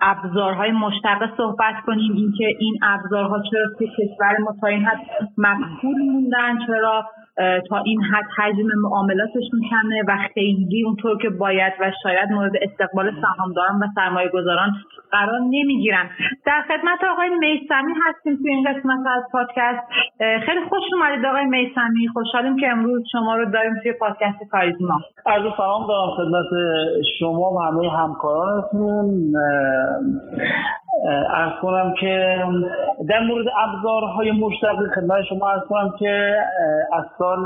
ابزارهای 0.00 0.72
مشتقه 0.72 1.30
صحبت 1.36 1.74
کنیم. 1.86 2.12
اینکه 2.16 2.44
این 2.58 2.78
ابزارها 2.82 3.42
چرا 3.50 3.66
توی 3.78 3.88
کشور 3.88 4.38
ما 4.38 4.54
تا 4.60 4.66
این 4.66 4.84
حد 4.84 4.98
مقبول 5.38 6.02
موندن 6.12 6.66
چرا 6.66 7.04
تا 7.68 7.78
این 7.84 8.02
حد 8.02 8.24
حجم 8.38 8.66
معاملاتشون 8.82 9.60
کمه 9.70 10.02
و 10.08 10.16
خیلی 10.34 10.84
اونطور 10.86 11.18
که 11.22 11.30
باید 11.30 11.72
و 11.80 11.92
شاید 12.02 12.30
مورد 12.30 12.52
استقبال 12.62 13.12
سهامداران 13.22 13.76
و 13.82 13.86
سرمایه 13.94 14.28
گذاران 14.28 14.70
قرار 15.10 15.40
نمی‌گیرن. 15.40 16.10
در 16.46 16.62
خدمت 16.68 17.04
آقای 17.12 17.28
میسمی 17.28 17.92
هستیم 18.06 18.36
توی 18.36 18.50
این 18.50 18.64
قسمت 18.64 19.06
از 19.16 19.22
پادکست. 19.32 19.80
خیلی 20.18 20.60
خوش 20.68 20.82
اومدید 20.92 21.26
آقای 21.26 21.44
میسمی. 21.44 22.08
خوشحالیم 22.12 22.56
که 22.56 22.68
امروز 22.68 23.02
شما 23.12 23.36
رو 23.36 23.50
داریم 23.50 23.72
توی 23.82 23.92
پادکست 23.92 24.38
کاریزما 24.50 25.00
از 25.26 25.42
سلام 25.56 25.86
دارم 25.88 26.10
خدمت 26.16 26.46
شما 27.18 27.52
و 27.52 27.58
همه 27.58 27.90
همکارانتون. 27.90 29.32
ارز 31.30 31.52
کنم 31.62 31.94
که 32.00 32.38
در 33.08 33.20
مورد 33.20 33.46
ابزارهای 33.58 34.30
مشتقی 34.30 34.88
خدمت 34.94 35.24
شما 35.28 35.48
ارز 35.50 35.62
کنم 35.68 35.94
که 35.98 36.36
از 36.92 37.04
سال 37.18 37.44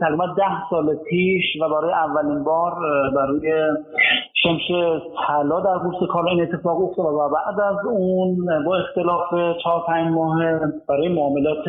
تقریبا 0.00 0.26
ده 0.26 0.68
سال 0.70 0.96
پیش 0.96 1.44
و 1.60 1.68
برای 1.68 1.92
اولین 1.92 2.44
بار 2.44 2.72
برای 3.14 3.52
شمش 4.42 4.68
طلا 5.26 5.60
در 5.60 5.78
بورس 5.78 6.08
کالا 6.12 6.30
این 6.30 6.42
اتفاق 6.42 6.82
افتاد 6.82 7.06
و 7.06 7.28
بعد 7.28 7.60
از 7.60 7.86
اون 7.86 8.64
با 8.66 8.76
اختلاف 8.76 9.56
چهار 9.62 9.82
پنج 9.86 10.12
ماه 10.12 10.38
برای 10.88 11.08
معاملات 11.08 11.64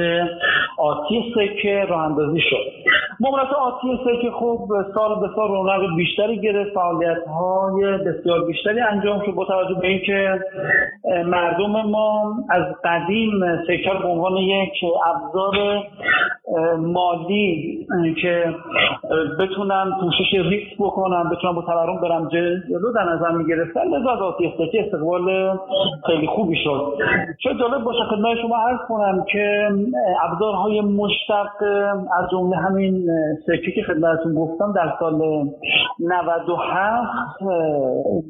آتی 0.77 1.33
سکه 1.35 1.85
راه 1.89 2.03
اندازی 2.03 2.39
شد. 2.41 2.86
معاملات 3.19 3.53
آتی 3.53 3.99
سکه 4.05 4.31
خوب 4.31 4.69
سال 4.95 5.19
به 5.19 5.27
سال 5.35 5.47
رونق 5.47 5.95
بیشتری 5.95 6.41
گرفت 6.41 6.73
فعالیت 6.73 7.27
های 7.27 7.97
بسیار 7.97 8.45
بیشتری 8.45 8.79
انجام 8.79 9.25
شد 9.25 9.31
با 9.31 9.45
توجه 9.45 9.79
به 9.81 9.87
اینکه 9.87 10.39
مردم 11.25 11.81
ما 11.81 12.35
از 12.49 12.63
قدیم 12.83 13.31
سکه 13.67 13.91
به 14.01 14.07
عنوان 14.07 14.37
یک 14.37 14.73
ابزار 15.05 15.83
مالی 16.77 17.87
که 18.21 18.55
بتونن 19.39 19.91
پوشش 20.01 20.33
ریسک 20.33 20.77
بکنن 20.79 21.29
بتونن 21.29 21.53
با 21.55 21.61
تورم 21.61 22.01
برم 22.01 22.27
جلو 22.27 22.91
در 22.95 23.03
نظر 23.03 23.31
می‌گرفتن. 23.31 23.81
لذا 23.81 24.11
از 24.11 24.21
آتی 24.21 24.53
استقبال 24.79 25.57
خیلی 26.05 26.27
خوبی 26.27 26.55
شد. 26.63 26.93
چه 27.43 27.49
جالب 27.59 27.83
باشه 27.83 28.03
خدمت 28.09 28.37
شما 28.41 28.57
عرض 28.57 28.79
کنم 28.87 29.25
که 29.31 29.69
ابزارهای 30.23 30.81
مشتق 30.81 31.63
از 32.17 32.29
جمله 32.31 32.57
همین 32.57 33.07
سکه 33.47 33.71
که 33.75 33.83
خدمتتون 33.83 34.35
گفتم 34.35 34.73
در 34.73 34.93
سال 34.99 35.13
97 35.99 37.39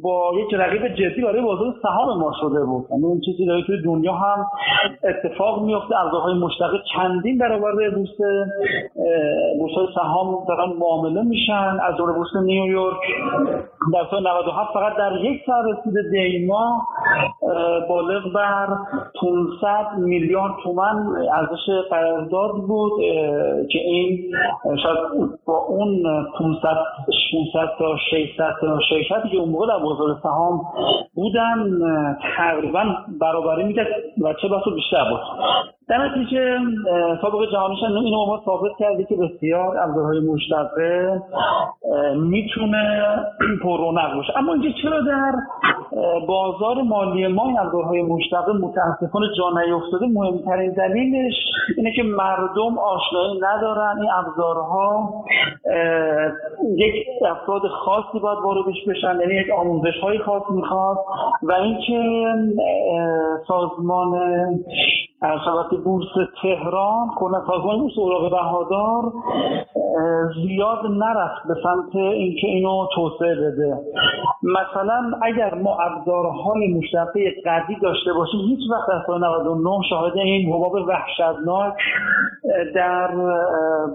با 0.03 0.31
یک 0.35 0.53
رقیب 0.53 0.87
جدی 0.87 1.21
برای 1.21 1.41
بازار 1.41 1.73
سهام 1.81 2.19
ما 2.19 2.31
شده 2.41 2.65
بود. 2.65 2.85
یعنی 2.91 3.03
اون 3.05 3.21
چیزی 3.25 3.45
داره 3.45 3.63
توی 3.63 3.81
دنیا 3.85 4.13
هم 4.13 4.45
اتفاق 5.03 5.63
میفته 5.63 5.95
ابزارهای 6.01 6.33
مشتق 6.33 6.71
چندین 6.95 7.37
برابر 7.37 7.71
بورس 7.89 8.17
بورس 9.59 9.89
سهام 9.95 10.45
دارن 10.47 10.73
معامله 10.79 11.21
میشن. 11.21 11.77
از 11.83 11.97
جمله 11.97 12.13
بورس 12.13 12.35
نیویورک 12.43 12.97
در 13.93 14.05
سال 14.11 14.27
97 14.27 14.73
فقط 14.73 14.97
در 14.97 15.11
یک 15.23 15.41
سال 15.45 15.71
رسیده 15.71 16.01
دیما 16.11 16.87
بالغ 17.89 18.33
بر 18.33 18.67
500 19.21 19.97
میلیارد 19.97 20.53
تومن 20.63 21.05
ارزش 21.33 21.89
قرارداد 21.89 22.51
بود 22.51 22.91
که 23.71 23.79
این 23.79 24.31
شاید 24.83 24.97
با 25.45 25.57
اون 25.57 26.03
500 26.39 26.77
600 27.31 27.56
تا 27.79 27.97
600 28.11 28.55
تا 28.61 28.79
شرکتی 28.89 29.29
که 29.29 29.37
اون 29.37 29.49
موقع 29.49 29.67
در 29.67 29.83
بازار 29.83 30.19
سهام 30.23 30.61
بودن 31.15 31.79
تقریبا 32.37 32.83
برابری 33.21 33.63
می‌کرد 33.63 33.87
و 34.21 34.33
چه 34.33 34.47
بسا 34.47 34.71
بیشتر 34.75 35.09
بود. 35.09 35.19
در 35.89 35.97
نتیجه 35.97 36.57
سابق 37.21 37.51
جهانیشن 37.51 37.85
اینو 37.85 38.25
ما 38.25 38.41
ثابت 38.45 38.71
کرده 38.79 39.03
که 39.03 39.15
بسیار 39.15 39.77
ابزارهای 39.77 40.19
مشتقه 40.19 41.21
می‌تونه 42.15 43.07
پر 43.63 43.77
رونق 43.77 44.23
اما 44.35 44.53
اینکه 44.53 44.73
چرا 44.81 45.01
در 45.01 45.33
بازار 46.27 46.81
مالی 46.81 47.27
ما 47.27 47.47
این 47.47 47.59
ابزارهای 47.59 48.01
مشتقه 48.01 48.51
متاسفانه 48.53 49.27
جا 49.37 49.49
نیفتاده 49.49 50.05
مهمترین 50.07 50.71
دلیلش 50.71 51.33
اینه 51.77 51.93
که 51.95 52.03
مردم 52.03 52.77
آشنایی 52.77 53.39
ندارن. 53.41 53.99
این 54.01 54.09
ابزارها 54.11 55.13
یک 56.75 56.93
افراد 57.25 57.61
خاصی 57.67 58.19
باید 58.19 58.39
واردش 58.43 58.85
بشن 58.87 59.19
یعنی 59.19 59.33
یک 59.33 59.47
آموزش 59.59 59.99
های 60.01 60.19
خاص 60.19 60.43
می‌خواد 60.49 60.97
و 61.43 61.51
اینکه 61.51 62.03
سازمان 63.47 64.19
ارشبت 65.21 65.83
بورس 65.83 66.07
تهران 66.41 67.07
کلا 67.15 67.45
سازمان 67.47 67.79
بورس 67.79 67.97
اوراق 67.97 68.31
بهادار 68.31 69.13
زیاد 70.35 70.85
نرفت 70.85 71.47
به 71.47 71.53
سمت 71.63 71.95
اینکه 71.95 72.47
اینو 72.47 72.87
توسعه 72.95 73.35
بده. 73.35 73.77
مثلا 74.43 75.11
اگر 75.21 75.53
ما 75.53 75.77
ابزارهای 75.79 76.73
مشتقه 76.73 77.35
قدی 77.45 77.75
داشته 77.81 78.13
باشیم 78.13 78.39
هیچ 78.39 78.59
وقت 78.71 78.89
از 78.89 79.01
سال 79.07 79.23
99 79.23 79.79
شاهد 79.89 80.17
این 80.17 80.53
حباب 80.53 80.73
وحشتناک 80.73 81.73
در 82.75 83.07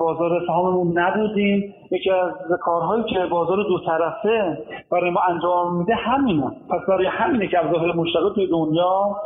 بازار 0.00 0.46
سهاممون 0.46 0.98
نبودیم. 0.98 1.74
یکی 1.90 2.10
از 2.10 2.58
کارهایی 2.60 3.04
که 3.04 3.26
بازار 3.30 3.56
دو 3.56 3.78
طرفه 3.86 4.58
برای 4.90 5.10
ما 5.10 5.20
انجام 5.28 5.76
میده 5.76 5.94
همینه. 5.94 6.50
پس 6.70 6.80
برای 6.88 7.06
همینه 7.06 7.48
که 7.48 7.64
ابزارهای 7.64 7.92
مشتقه 7.92 8.30
توی 8.34 8.46
دنیا 8.46 9.16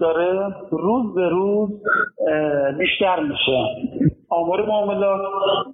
داره 0.00 0.54
روز 0.70 1.14
به 1.14 1.28
روز 1.28 1.35
بیشتر 2.78 3.20
میشه. 3.20 3.64
آمار 4.30 4.66
معاملات. 4.66 5.20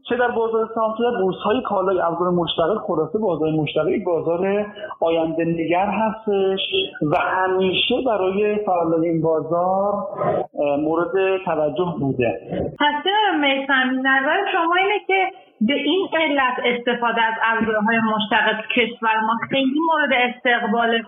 چه 0.08 0.16
در 0.16 0.30
بازار 0.30 0.68
سهام 0.74 0.94
چه 0.98 1.04
در 1.04 1.22
بورس 1.22 1.36
های 1.36 1.62
کالای 1.62 2.00
ابزار 2.00 2.30
مشتقل 2.30 2.78
خلاصه 2.78 3.18
بازار 3.18 3.50
مشتقل 3.50 4.04
بازار 4.04 4.66
آینده 5.00 5.44
نگر 5.44 5.86
هستش 5.86 6.60
و 7.12 7.16
همیشه 7.16 7.94
برای 8.06 8.64
فعالان 8.66 9.02
این 9.02 9.22
بازار 9.22 9.92
مورد 10.78 11.42
توجه 11.44 11.94
بوده. 12.00 12.40
پس 12.80 13.04
میسمی 13.40 13.98
نظر 13.98 14.38
شما 14.52 14.74
اینه 14.74 14.98
که 15.06 15.26
به 15.60 15.74
این 15.74 16.08
علت 16.14 16.54
استفاده 16.64 17.22
از 17.22 17.34
ابزارهای 17.44 17.98
مشتق 17.98 18.66
کشور 18.76 19.20
ما 19.20 19.36
خیلی 19.50 19.80
مورد 19.90 20.12
استقبال 20.12 21.02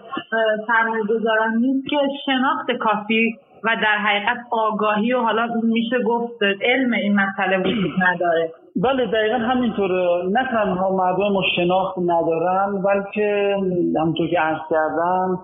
سرمایه‌گذاران 0.67 1.55
نیست 1.57 1.89
که 1.91 1.97
شناخت 2.27 2.71
کافی 2.71 3.37
و 3.65 3.77
در 3.83 3.99
حقیقت 3.99 4.37
آگاهی 4.51 5.13
و 5.13 5.21
حالا 5.21 5.49
میشه 5.63 6.03
گفت 6.03 6.43
علم 6.63 6.93
این 6.93 7.15
مسئله 7.15 7.59
وجود 7.59 7.91
نداره. 8.03 8.53
بله 8.77 9.07
دقیقا 9.07 9.37
همینطوره. 9.37 10.23
نه 10.33 10.49
تنها 10.51 10.97
مردم 10.97 11.33
ما 11.33 11.43
شناخت 11.57 11.99
ندارن 11.99 12.83
بلکه 12.83 13.57
همونطور 14.01 14.29
که 14.29 14.41
عرض 14.41 14.61
کردم 14.71 15.39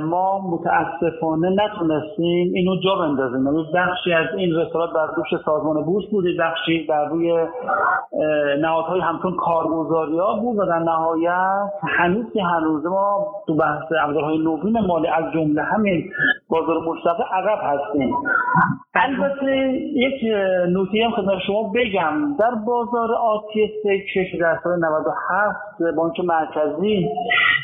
ما 0.00 0.40
متاسفانه 0.50 1.50
نتونستیم 1.50 2.52
اینو 2.54 2.80
جا 2.84 2.94
بندازیم. 2.94 3.46
یعنی 3.46 3.66
بخشی 3.74 4.12
از 4.12 4.26
این 4.36 4.56
رسالات 4.56 4.92
بر 4.92 5.06
دوش 5.16 5.40
سازمان 5.44 5.84
بورس 5.84 6.04
بوده 6.10 6.30
بخشی 6.40 6.86
بر 6.88 7.04
روی 7.04 7.46
نهادهای 8.60 9.00
همچون 9.00 9.36
کارگزاری 9.36 10.18
ها 10.18 10.36
بود 10.40 10.58
و 10.58 10.66
در 10.66 10.78
نهایت 10.78 11.70
هنوز 11.98 12.32
که 12.32 12.42
هنوز 12.42 12.86
ما 12.86 13.26
تو 13.46 13.56
بحث 13.56 13.92
ابزارهای 14.02 14.38
نوین 14.38 14.78
مالی 14.86 15.08
از 15.08 15.32
جمله 15.34 15.62
همین 15.62 16.10
بازار 16.54 16.78
مشتق 16.88 17.20
عقب 17.32 17.58
هستیم. 17.62 18.14
البته 18.94 19.56
یک 19.94 20.20
نوتی 20.68 21.02
هم 21.02 21.10
خدمت 21.10 21.38
شما 21.46 21.72
بگم. 21.74 22.36
در 22.36 22.54
بازار 22.66 23.12
آتی 23.12 23.70
سکه 23.82 24.24
که 24.32 24.38
در 24.38 24.58
سال 24.64 24.78
97 24.78 25.96
بانک 25.96 26.20
مرکزی 26.20 27.08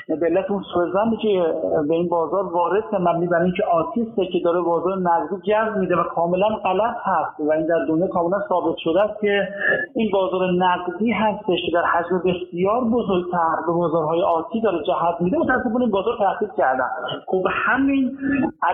به 0.09 0.27
علت 0.27 0.51
اون 0.51 0.63
سوزن 0.75 1.17
که 1.23 1.55
به 1.89 1.95
این 1.95 2.09
بازار 2.09 2.53
وارد 2.53 2.85
مبنی 3.01 3.27
بر 3.27 3.43
اینکه 3.43 3.65
آتی 3.65 4.13
که 4.33 4.41
داره 4.45 4.61
بازار 4.61 4.99
نقدی 4.99 5.37
جذب 5.53 5.77
میده 5.77 5.97
و 5.97 6.03
کاملا 6.03 6.49
غلط 6.49 6.97
هست 7.05 7.41
و 7.41 7.53
این 7.53 7.67
در 7.67 7.85
دنیا 7.89 8.07
کاملا 8.07 8.39
ثابت 8.49 8.77
شده 8.79 9.01
است 9.01 9.21
که 9.21 9.49
این 9.95 10.11
بازار 10.13 10.51
نقدی 10.53 11.13
هستش 11.13 11.59
که 11.67 11.73
در 11.75 11.85
حجم 11.85 12.19
بسیار 12.19 12.85
بزرگتر 12.85 13.57
به 13.67 13.73
بازارهای 13.73 14.23
آتی 14.23 14.61
داره 14.61 14.79
جهت 14.87 15.21
میده. 15.21 15.39
متاسفانه 15.39 15.81
این 15.81 15.91
بازار 15.91 16.19
تحقیق 16.19 16.55
کردن 16.57 16.89
خب 17.27 17.45
همین 17.51 18.19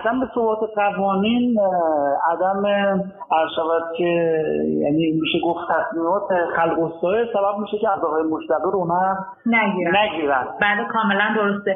عدم 0.07 0.29
ثبات 0.35 0.59
قوانین 0.75 1.59
عدم 2.31 2.63
شود 3.55 3.83
که 3.97 4.03
یعنی 4.83 5.11
میشه 5.21 5.39
گفت 5.45 5.59
تصمیمات 5.69 6.23
خلق 6.55 6.91
سبب 7.33 7.59
میشه 7.61 7.77
که 7.77 7.89
ابزارهای 7.89 8.23
مشتقه 8.23 8.71
رو 8.73 8.87
نگیرن. 9.45 9.95
نگیرن. 9.97 10.47
بله 10.61 10.85
کاملا 10.93 11.25
درسته. 11.35 11.75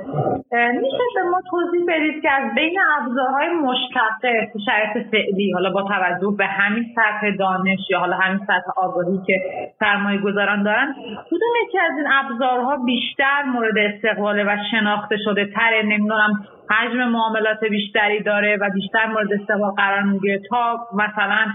میشه 0.82 0.98
به 1.16 1.30
ما 1.32 1.42
توضیح 1.50 1.86
بدید 1.88 2.22
که 2.22 2.32
از 2.32 2.56
بین 2.56 2.80
ابزارهای 3.00 3.50
مشتقه 3.50 4.52
شرایط 4.66 5.08
فعلی 5.12 5.52
حالا 5.52 5.70
با 5.70 5.82
توجه 5.82 6.36
به 6.38 6.46
همین 6.46 6.86
سطح 6.96 7.36
دانش 7.40 7.80
یا 7.90 8.00
حالا 8.00 8.16
همین 8.16 8.40
سطح 8.48 8.72
آگاهی 8.78 9.22
که 9.28 9.42
سرمایه 9.80 10.22
گذاران 10.22 10.64
دارن 10.64 10.96
کدوم 11.28 11.54
یکی 11.68 11.80
از 11.80 11.92
این 11.98 12.08
ابزارها 12.12 12.78
بیشتر 12.86 13.44
مورد 13.54 13.78
استقباله 13.78 14.44
و 14.44 14.58
شناخته 14.72 15.18
شده 15.26 15.46
تره؟ 15.46 15.84
نمی‌دونم. 15.84 16.46
حجم 16.70 17.04
معاملات 17.04 17.64
بیشتری 17.70 18.24
داره 18.24 18.58
و 18.62 18.70
بیشتر 18.74 19.06
مورد 19.06 19.34
استقبال 19.34 19.72
قرار 19.72 20.02
می‌گیره 20.02 20.42
تا 20.50 20.80
مثلا 20.94 21.46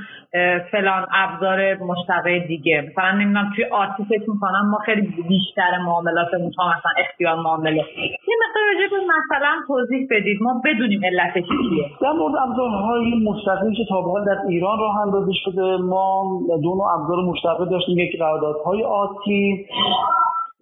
فلان 0.73 1.07
ابزار 1.15 1.75
مشتقه 1.75 2.39
دیگه. 2.39 2.93
مثلا 2.93 3.13
نمی‌دونم 3.13 3.53
توی 3.57 3.65
آتی 3.65 4.05
فکر 4.05 4.31
می‌کنم 4.31 4.71
ما 4.71 4.79
خیلی 4.79 5.03
بیشتر 5.29 5.79
معاملاتمون 5.87 6.51
تا 6.57 6.69
مثلا 6.69 6.93
اختیار 6.99 7.37
معامله. 7.37 7.77
یه 7.77 8.37
مقدار 8.45 8.65
راجع 8.75 9.05
مثلا 9.05 9.53
توضیح 9.67 10.07
بدید. 10.11 10.43
ما 10.43 10.63
بدونیم 10.65 11.01
علتش 11.05 11.45
چیه. 11.49 11.85
در 12.03 12.13
مورد 12.13 12.35
ابزارهای 12.37 13.15
مشتقه 13.25 13.75
که 13.77 13.85
تا 13.89 14.03
به 14.03 14.25
در 14.27 14.39
ایران 14.49 14.79
راه 14.79 15.01
اندازی 15.01 15.33
شده 15.45 15.77
ما 15.77 16.41
دو 16.63 16.75
نوع 16.75 16.89
ابزار 16.95 17.25
مشتقه 17.25 17.65
داشتیم. 17.71 17.99
یک 17.99 18.19
قراردادهای 18.19 18.85
آتی 18.85 19.67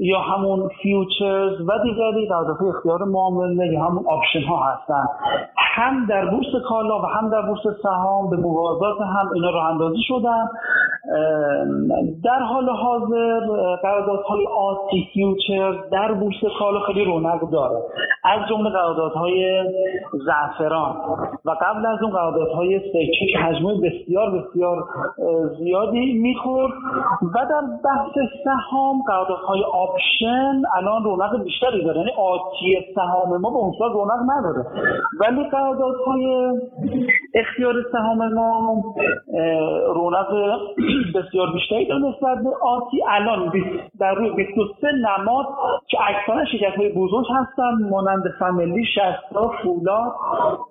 یا 0.04 0.20
همون 0.20 0.68
futures 0.82 1.60
و 1.61 1.78
دیگری 1.82 2.26
قراردادهای 2.28 2.68
اختیار 2.68 3.04
معامله 3.04 3.66
یا 3.66 3.84
همون 3.84 4.04
option 4.08 4.42
ها 4.49 4.56
هستن. 4.56 5.04
هم 5.56 6.06
در 6.06 6.30
بورس 6.30 6.46
کالا 6.68 7.02
و 7.02 7.06
هم 7.06 7.30
در 7.30 7.42
بورس 7.42 7.62
سهام 7.82 8.30
به 8.30 8.37
موازات 8.37 9.00
هم 9.00 9.30
اینا 9.34 9.50
راه 9.50 9.70
اندازی 9.70 10.02
شدن. 10.08 10.49
در 12.25 12.38
حال 12.38 12.68
حاضر 12.68 13.40
قراردادهای 13.82 14.46
آتی 14.46 15.08
future 15.12 15.72
در 15.92 16.12
بورس 16.12 16.37
کالا 16.58 16.80
خیلی 16.80 17.04
رونق 17.04 17.50
داره. 17.50 17.82
از 18.25 18.49
جمله 18.49 18.70
قراردادهای 18.70 19.64
زعفران 20.26 20.96
و 21.44 21.50
قبل 21.50 21.87
از 21.87 22.02
اون 22.02 22.11
قراردادهای 22.11 22.78
سکه 22.78 23.32
که 23.32 23.38
حجم 23.38 23.66
بسیار 23.80 24.30
بسیار 24.30 24.84
زیادی 25.58 26.12
می‌خورد. 26.12 26.73
و 27.23 27.46
در 27.50 27.62
بحث 27.84 28.14
سهام 28.44 29.02
قراردادهای 29.06 29.64
option 29.94 30.62
الان 30.76 31.04
رونق 31.04 31.42
بیشتری 31.44 31.84
داره. 31.84 31.98
یعنی 31.98 32.10
آتی 32.18 32.78
سهام 32.94 33.40
ما 33.40 33.50
به 33.50 33.56
اون 33.56 33.72
رونق 33.92 34.20
نداره. 34.30 34.66
ولی 35.20 35.44
قراردادهای 35.50 36.52
اختیار 37.34 37.74
سهام 37.92 38.34
ما 38.34 38.82
رونق 39.94 40.58
بسیار 41.14 41.52
بیشتری 41.52 41.86
داره 41.86 42.00
نسبت 42.00 42.44
به 42.44 42.50
آتی. 42.62 43.02
الان 43.08 43.52
در 44.00 44.14
روی 44.14 44.30
23 44.30 44.88
نماد 44.92 45.46
که 45.88 45.98
اکثرا 46.08 46.44
شرکت 46.44 46.76
های 46.76 46.88
بزرگ 46.92 47.26
هستن 47.30 47.88
مانند 47.90 48.22
فامیلی 48.38 48.84
شستا 48.84 49.52
فولاد 49.62 50.12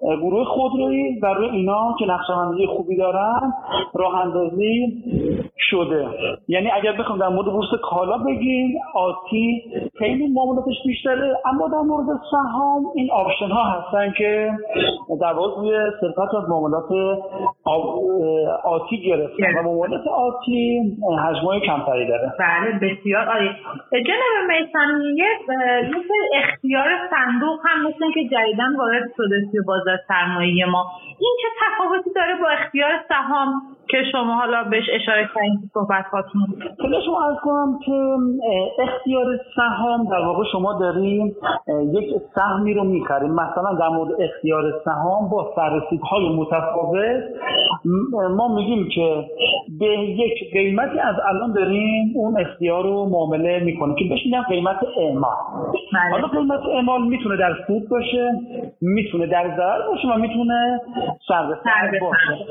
گروه 0.01 0.46
خودرویی. 0.46 1.20
و 1.20 1.25
روی 1.25 1.50
اینا 1.50 1.96
که 2.00 2.06
نقشه‌بندی 2.06 2.68
خوبی 2.68 2.98
دارن 2.98 3.53
راه 3.94 4.15
اندازی 4.15 5.03
شده. 5.57 6.07
یعنی 6.48 6.72
اگر 6.72 6.91
بخوام 6.91 7.19
در 7.19 7.27
مورد 7.27 7.48
بورس 7.48 7.81
کالا 7.83 8.17
بگیم 8.17 8.75
آتی 8.93 9.63
خیلی 9.98 10.27
معاملاتش 10.27 10.75
بیشتره 10.86 11.38
اما 11.45 11.67
در 11.67 11.81
مورد 11.81 12.19
سهام 12.31 12.86
این 12.95 13.12
آپشن 13.12 13.48
ها 13.48 13.63
هستن 13.63 14.13
که 14.17 14.51
در 15.22 15.33
واقع 15.33 15.62
روی 15.62 15.91
سرقت 16.01 16.36
از 16.43 16.50
معاملات 16.50 16.89
آتی 18.63 19.01
گرفتن 19.01 19.60
و 19.60 19.63
معاملات 19.63 20.07
آتی 20.07 20.81
حجمای 21.25 21.60
کمتری 21.60 22.07
داره. 22.07 22.33
بله 22.39 22.79
بسیار 22.81 23.25
عالی. 23.25 23.50
جناب 23.91 24.51
میسانی 24.51 25.15
یه 25.17 25.27
اختیار 26.33 26.88
صندوق 27.10 27.60
هم 27.63 27.88
مثل 27.88 28.13
که 28.13 28.24
جدیدن 28.24 28.75
وارد 28.77 29.12
شده 29.17 29.48
توی 29.51 29.62
بازار 29.67 30.00
سرمایه 30.07 30.65
ما. 30.65 30.86
این 31.19 31.38
چه 31.41 31.48
تفاوتی 31.62 32.10
داره 32.15 32.36
با 32.41 32.50
اختیار 32.50 32.91
سهام؟ 33.10 33.62
که 33.94 34.03
شما 34.12 34.34
حالا 34.34 34.64
بهش 34.64 34.84
اشاره 34.94 35.29
کردین 35.36 35.60
تو 35.62 35.79
صحبت 35.79 36.06
هاتون 36.06 36.48
شما 37.06 37.29
از 37.29 37.36
کنم 37.44 37.79
که 37.86 38.18
اختیار 38.84 39.25
سهام 39.56 40.03
در 40.12 40.25
واقع 40.25 40.44
شما 40.51 40.74
داریم 40.79 41.36
یک 41.94 42.10
سهمی 42.36 42.74
رو 42.74 42.84
می‌خریم 42.84 43.32
مثلا 43.32 43.74
در 43.79 43.88
مورد 43.88 44.22
اختیار 44.22 44.82
سهام 44.86 45.29
با 45.29 45.53
سررسیدهای 45.56 46.36
متفاوت 46.36 47.24
ما 48.38 48.56
میگیم 48.56 48.90
که 48.96 49.25
به 49.79 49.88
یک 50.00 50.53
قیمتی 50.53 51.00
از 51.00 51.16
الان 51.29 51.53
داریم 51.53 52.14
اون 52.16 52.40
اختیار 52.40 52.84
رو 52.84 53.10
معامله 53.10 53.60
می‌کنیم 53.60 53.96
که 53.96 54.06
بهش 54.10 54.25
میگن 54.25 54.44
قیمت 54.44 54.77
اعمال. 54.98 55.36
بله. 55.94 56.12
حالا 56.12 56.27
قیمت 56.27 56.62
اعمال 56.72 57.08
می‌تونه 57.08 57.38
در 57.38 57.53
سود 57.68 57.90
باشه 57.90 58.32
می‌تونه 58.82 59.27
در 59.27 59.56
ضرر 59.58 59.88
باشه 59.88 60.08
و 60.08 60.18
می‌تونه 60.18 60.82
سررسید. 61.27 62.01
باشه. 62.01 62.46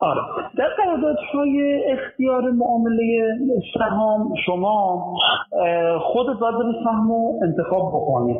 آره. 0.00 0.20
در 0.56 0.68
قراردادهای 0.68 1.84
اختیار 1.92 2.50
معامله 2.50 3.34
سهام 3.78 4.34
شما 4.46 5.04
خودت 6.00 6.38
باید 6.38 6.54
بری 6.54 6.84
سهم 6.84 7.10
انتخاب 7.42 7.88
بکنید 7.88 8.36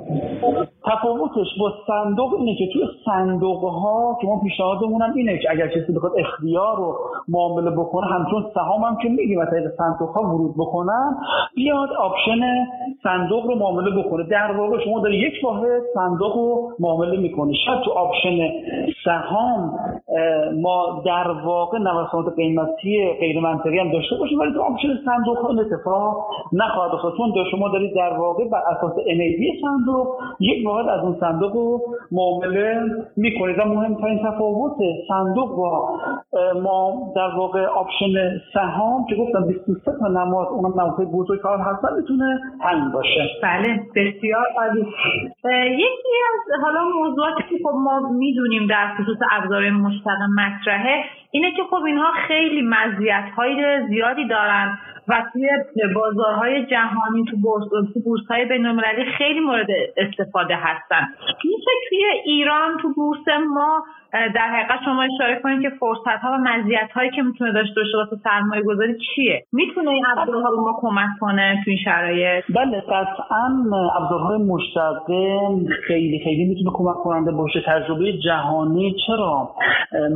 تفاوتش 0.85 1.47
با 1.61 1.73
صندوق 1.87 2.35
اینه 2.35 2.57
که 2.59 2.69
توی 2.73 2.83
صندوق 3.05 3.65
ها 3.65 4.19
که 4.21 4.27
ما 4.27 4.41
پیشنهادمون 4.41 5.03
اینه 5.03 5.39
که 5.39 5.51
اگر 5.51 5.69
کسی 5.69 5.93
بخواد 5.93 6.13
اختیار 6.19 6.77
رو 6.77 6.99
معامله 7.29 7.71
بکنه 7.71 8.07
همچون 8.07 8.45
سهام 8.55 8.85
هم 8.85 8.97
که 9.03 9.09
میگیم 9.09 9.41
از 9.41 9.49
صندوق 9.79 10.09
ها 10.09 10.23
ورود 10.23 10.55
بکنن 10.55 11.17
بیاد 11.55 11.93
option 11.93 12.41
صندوق 13.03 13.47
رو 13.47 13.55
معامله 13.55 14.03
بکنه. 14.03 14.25
در 14.25 14.53
واقع 14.57 14.85
شما 14.85 15.01
داری 15.01 15.17
یک 15.17 15.33
واحد 15.45 15.83
صندوق 15.95 16.37
رو 16.37 16.73
معامله 16.79 17.21
می‌کنی. 17.21 17.55
شاید 17.67 17.81
تو 17.81 17.91
option 17.91 18.39
سهام 19.05 19.79
ما 20.63 21.03
در 21.07 21.31
واقع 21.45 21.79
نوسانات 21.79 22.35
قیمتی 22.37 23.17
غیر 23.21 23.41
منطقی 23.41 23.79
هم 23.79 23.93
داشته 23.93 24.17
باشیم 24.17 24.39
ولی 24.39 24.53
تو 24.53 24.63
option 24.63 24.89
صندوق 25.05 25.39
ها 25.39 25.49
اتفاق 25.49 26.27
نخواهد 26.53 26.95
افتاد. 26.95 27.13
چون 27.17 27.45
شما 27.51 27.69
دارید 27.69 27.95
در 27.95 28.13
واقع 28.19 28.45
بر 28.49 28.63
اساس 28.77 28.93
NAV 28.93 29.63
صندوق 29.63 30.07
یک 30.41 30.67
واحد 30.67 30.89
از 30.89 31.05
اون 31.05 31.17
صندوق 31.21 31.53
رو 31.53 31.81
معامله 32.13 32.81
می‌کنید. 33.17 33.59
و 33.59 33.65
مهمترین 33.65 34.19
تفاوت 34.19 34.77
صندوق 35.09 35.57
با 35.57 35.89
ما 36.63 37.13
در 37.17 37.37
واقع 37.37 37.67
option 37.67 38.15
سهام 38.55 39.07
که 39.09 39.15
گفتم 39.15 39.47
23 39.47 39.93
تا 40.01 40.09
نماد 40.09 40.49
اونم 40.49 40.81
نمادهای 40.81 41.07
بزرگ 41.07 41.41
کار 41.41 41.59
هستن 41.59 41.89
می‌تونه 41.97 42.41
باشه. 42.93 43.31
بله 43.43 43.81
بسیار 43.97 44.47
عالی. 44.57 44.87
یکی 45.75 46.15
از 46.33 46.61
حالا 46.63 46.85
موضوعاتی 46.85 47.43
که 47.43 47.57
خب 47.65 47.75
ما 47.75 48.01
می‌دونیم 48.19 48.67
در 48.67 48.95
خصوص 48.95 49.19
ابزار 49.31 49.71
مشتق 49.71 50.19
مطرحه 50.37 51.05
اینه 51.31 51.51
که 51.57 51.63
خب 51.71 51.83
اینها 51.87 52.13
خیلی 52.29 52.63
مزیت 52.63 53.25
های 53.37 53.87
زیادی 53.89 54.29
دارن 54.29 54.79
و 55.09 55.23
توی 55.33 55.49
بازارهای 55.95 56.67
جهانی 56.67 57.25
تو 57.31 57.37
بورس 57.37 57.65
تو 57.95 58.01
بورس 58.05 58.27
های 58.31 58.45
بین‌المللی 58.45 59.05
خیلی 59.19 59.41
مورد 59.41 59.67
استفاده 59.97 60.57
هستن. 60.57 61.09
میشه 61.45 61.71
توی 61.89 62.05
ایران 62.25 62.79
تو 62.83 62.95
بورس 62.95 63.29
ما 63.55 63.85
در 64.13 64.49
حقیقت 64.49 64.79
شما 64.85 65.03
اشاره 65.03 65.41
کنید 65.43 65.63
که 65.63 65.71
فرصت 65.81 66.21
ها 66.23 66.33
و 66.33 66.37
مزیت 66.37 66.91
هایی 66.95 67.11
که 67.11 67.23
می‌تونه 67.23 67.53
داشته 67.53 67.75
باشه 67.81 67.97
واسه 67.97 68.17
سرمایه 68.25 68.63
گذاری 68.63 68.95
چیه؟ 69.15 69.45
می‌تونه 69.53 69.91
این 69.91 70.07
ابزارها 70.07 70.49
رو 70.49 70.61
ما 70.61 70.79
کمک 70.81 71.09
کنه 71.21 71.63
تو 71.65 71.71
این 71.71 71.79
شرایط؟ 71.85 72.45
بله 72.55 72.81
قطعا 72.81 73.65
ابزارهای 73.97 74.39
مشتقه 74.39 75.39
خیلی 75.87 76.21
خیلی 76.25 76.45
می‌تونه 76.45 76.71
کمک 76.75 76.97
کننده 76.97 77.33
باشه. 77.33 77.61
تجربه 77.67 78.13
جهانی 78.13 78.95
چرا؟ 79.07 79.51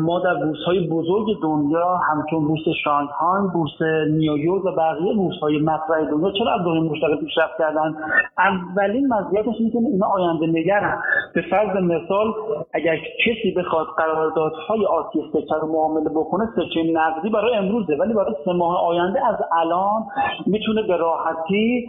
ما 0.00 0.20
در 0.20 0.34
بورس 0.34 0.64
های 0.66 0.88
بزرگ 0.88 1.42
دنیا 1.42 1.96
همچون 1.96 2.44
بورس 2.44 2.62
شانگهای 2.84 3.48
بورس 3.52 3.82
نیویورک 4.10 4.64
و 4.64 4.72
بقیه 4.76 5.14
بورس 5.14 5.38
های 5.42 5.58
مطرح 5.58 6.10
دنیا 6.10 6.32
چرا 6.38 6.54
ابزارهای 6.54 6.88
مشتقه 6.88 7.16
پیشرفت 7.16 7.58
کردن؟ 7.58 7.94
اولین 8.38 9.08
مزیتش 9.08 9.54
اینه 9.58 9.70
که 9.70 9.78
اینا 9.92 10.06
آینده 10.06 10.46
نگرن. 10.46 10.98
به 11.34 11.42
فرض 11.50 11.76
مثال 11.76 12.32
اگر 12.72 12.96
کسی 12.96 13.54
بخواد 13.56 13.86
قراردادهای 13.96 14.86
آتی 14.86 15.18
سکه 15.32 15.54
رو 15.62 15.72
معامله 15.72 16.10
بکنه 16.10 16.48
سکه 16.56 16.92
نقدی 16.92 17.28
برای 17.28 17.54
امروزه 17.54 17.96
ولی 17.96 18.12
برای 18.12 18.34
سه 18.44 18.52
ماه 18.52 18.86
آینده 18.86 19.26
از 19.26 19.36
الان 19.60 20.02
می‌تونه 20.46 20.82
به 20.82 20.96
راحتی 20.96 21.88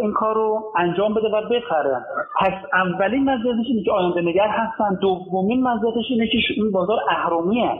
این 0.00 0.12
کار 0.12 0.34
رو 0.34 0.62
انجام 0.76 1.14
بده 1.14 1.28
و 1.28 1.48
بخره. 1.48 2.04
پس 2.40 2.52
اولین 2.72 3.30
مزیتش 3.30 3.66
اینه 3.68 3.82
که 3.82 3.92
آینده 3.92 4.20
نگر 4.20 4.48
هستن 4.48 4.98
دومین 5.00 5.62
مزیتش 5.62 6.10
اینه 6.10 6.26
که 6.26 6.38
این 6.56 6.72
بازار 6.72 6.98
اهرمیه. 7.10 7.70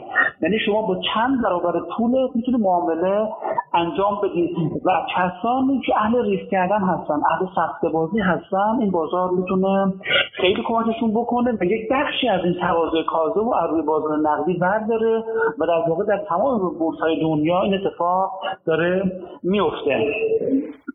یعنی 0.41 0.59
شما 0.65 0.81
با 0.81 0.97
چند 1.13 1.43
برابر 1.43 1.79
پول 1.97 2.11
می‌تونه 2.35 2.57
معامله 2.57 3.27
انجام 3.73 4.21
بدید 4.23 4.57
و 4.85 4.91
کسانی 5.15 5.81
که 5.85 5.97
اهل 5.97 6.25
ریسک 6.25 6.49
کردن 6.49 6.79
هستن 6.79 7.19
اهل 7.31 7.45
سخت 7.55 7.85
بازی 7.93 8.19
هستن 8.19 8.77
این 8.79 8.91
بازار 8.91 9.29
می‌تونه 9.29 9.93
خیلی 10.33 10.63
کمکشون 10.95 11.11
بکنه 11.11 11.57
و 11.61 11.63
یک 11.63 11.89
بخشی 11.91 12.29
از 12.29 12.41
این 12.43 12.55
تقاضای 12.61 13.03
کاذب 13.03 13.37
و 13.37 13.53
از 13.53 13.85
بازار 13.85 14.17
نقدی 14.17 14.53
برداره 14.53 15.23
و 15.59 15.65
در 15.65 15.89
واقع 15.89 16.05
در 16.05 16.17
تمام 16.29 16.77
بورس 16.79 16.99
های 16.99 17.21
دنیا 17.21 17.61
این 17.61 17.73
اتفاق 17.73 18.31
داره 18.65 19.21
میفته 19.43 20.13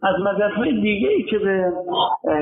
از 0.02 0.14
های 0.56 0.80
دیگه 0.80 1.08
ای 1.08 1.22
که 1.22 1.38
به 1.38 1.72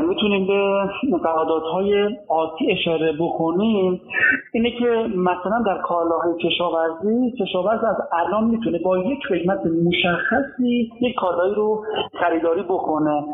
می‌تونیم 0.08 0.46
به 0.46 1.18
قراردادهای 1.18 2.16
آتی 2.28 2.72
اشاره 2.72 3.12
بکنیم 3.20 4.00
اینه 4.52 4.70
که 4.70 5.06
مثلا 5.16 5.62
در 5.66 5.78
کالاهای 5.82 6.32
کشاورزی 6.42 7.32
کشاورز 7.40 7.84
از 7.84 7.96
الان 8.12 8.44
می‌تونه 8.44 8.78
با 8.78 8.98
یک 8.98 9.18
قیمت 9.28 9.60
مشخصی 9.86 10.92
یک 11.00 11.14
کالایی 11.14 11.54
رو 11.54 11.84
خریداری 12.20 12.62
بکنه 12.62 13.24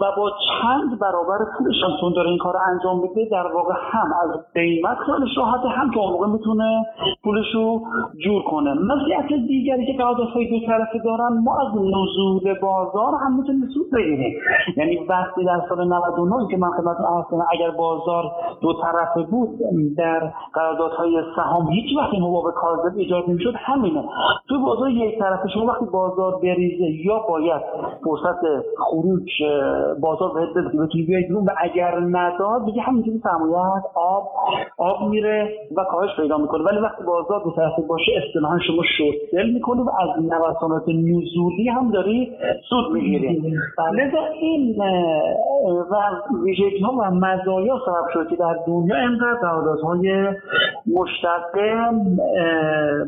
و 0.00 0.04
با 0.16 0.30
چند 0.30 0.98
برابر 0.98 1.38
پولش 1.58 1.76
هم 2.02 2.12
داره 2.16 2.28
این 2.30 2.38
کار 2.38 2.54
انجام 2.56 3.00
میده 3.00 3.28
در 3.30 3.46
واقع 3.54 3.74
هم 3.76 4.06
از 4.22 4.52
قیمت 4.54 4.96
خیالش 5.06 5.36
راحته 5.36 5.68
هم 5.68 5.90
که 5.90 5.96
موقع 5.96 6.26
می‌تونه 6.26 6.84
پولش 7.24 7.54
رو 7.54 7.82
جور 8.24 8.42
کنه. 8.42 8.74
مزیت 8.74 9.46
دیگری 9.48 9.86
که 9.86 9.92
قراردادهای 9.92 10.60
دو 10.60 10.66
طرفه 10.66 10.98
دارن 11.04 11.42
ما 11.44 11.60
از 11.60 11.74
نزول 11.76 12.54
بازار 12.60 13.14
هم 13.24 13.36
می‌تونیم 13.36 13.63
سود 13.74 13.90
بگیریم 13.90 14.34
یعنی 14.76 14.98
وقتی 15.08 15.44
در 15.44 15.60
سال 15.68 15.88
99 15.88 16.48
که 16.50 16.56
من 16.56 16.70
خدمتتون 16.70 17.06
عرض 17.06 17.24
اگر 17.52 17.70
بازار 17.70 18.24
دو 18.60 18.72
طرفه 18.82 19.22
بود 19.30 19.50
در 19.96 20.32
قراردادهای 20.54 21.22
سهام 21.36 21.68
هیچ 21.68 21.96
وقت 21.96 22.14
حباب 22.14 22.54
کاذب 22.54 22.96
ایجاد 22.96 23.24
نمی‌شد. 23.28 23.54
همینه. 23.56 24.04
تو 24.48 24.60
بازار 24.60 24.90
یک 24.90 25.18
طرفه 25.18 25.48
شما 25.48 25.66
وقتی 25.66 25.84
بازار 25.84 26.40
بریزه 26.42 27.06
یا 27.06 27.18
باید 27.28 27.62
فرصت 28.04 28.40
خروج 28.78 29.30
بازار 30.00 30.34
بهت 30.34 30.50
بده 30.56 30.70
که 30.72 30.78
بتونی 30.78 31.04
بیای 31.04 31.32
و 31.32 31.50
اگر 31.58 32.00
نداد 32.00 32.64
دیگه 32.64 32.82
همینجوری 32.82 33.18
سرمایه 33.18 33.56
آب 33.94 34.30
آب 34.78 35.08
میره 35.10 35.48
و 35.76 35.84
کاهش 35.84 36.10
پیدا 36.16 36.38
می‌کنه. 36.38 36.64
ولی 36.64 36.78
وقتی 36.78 37.04
بازار 37.04 37.44
دو 37.44 37.50
طرفه 37.50 37.82
باشه 37.88 38.12
اصطلاحا 38.26 38.58
شما 38.58 38.82
شورت 38.98 39.16
سل 39.30 39.50
می‌کنی 39.50 39.80
و 39.80 39.90
از 39.90 40.24
نوسانات 40.24 40.88
نزولی 40.88 41.68
هم 41.68 41.90
داری 41.90 42.32
سود 42.70 42.92
می‌گیری. 42.92 43.53
لذا 43.94 44.24
این 44.40 44.76
و 45.90 45.94
ویژگی 46.44 46.78
ها 46.78 46.92
و 46.92 47.10
مزایا 47.10 47.80
سبب 47.86 48.08
شد 48.14 48.28
که 48.30 48.36
در 48.36 48.56
دنیا 48.66 48.96
اینقدر 48.96 49.34
قراردادهای 49.40 50.28
مشتقه 50.86 51.74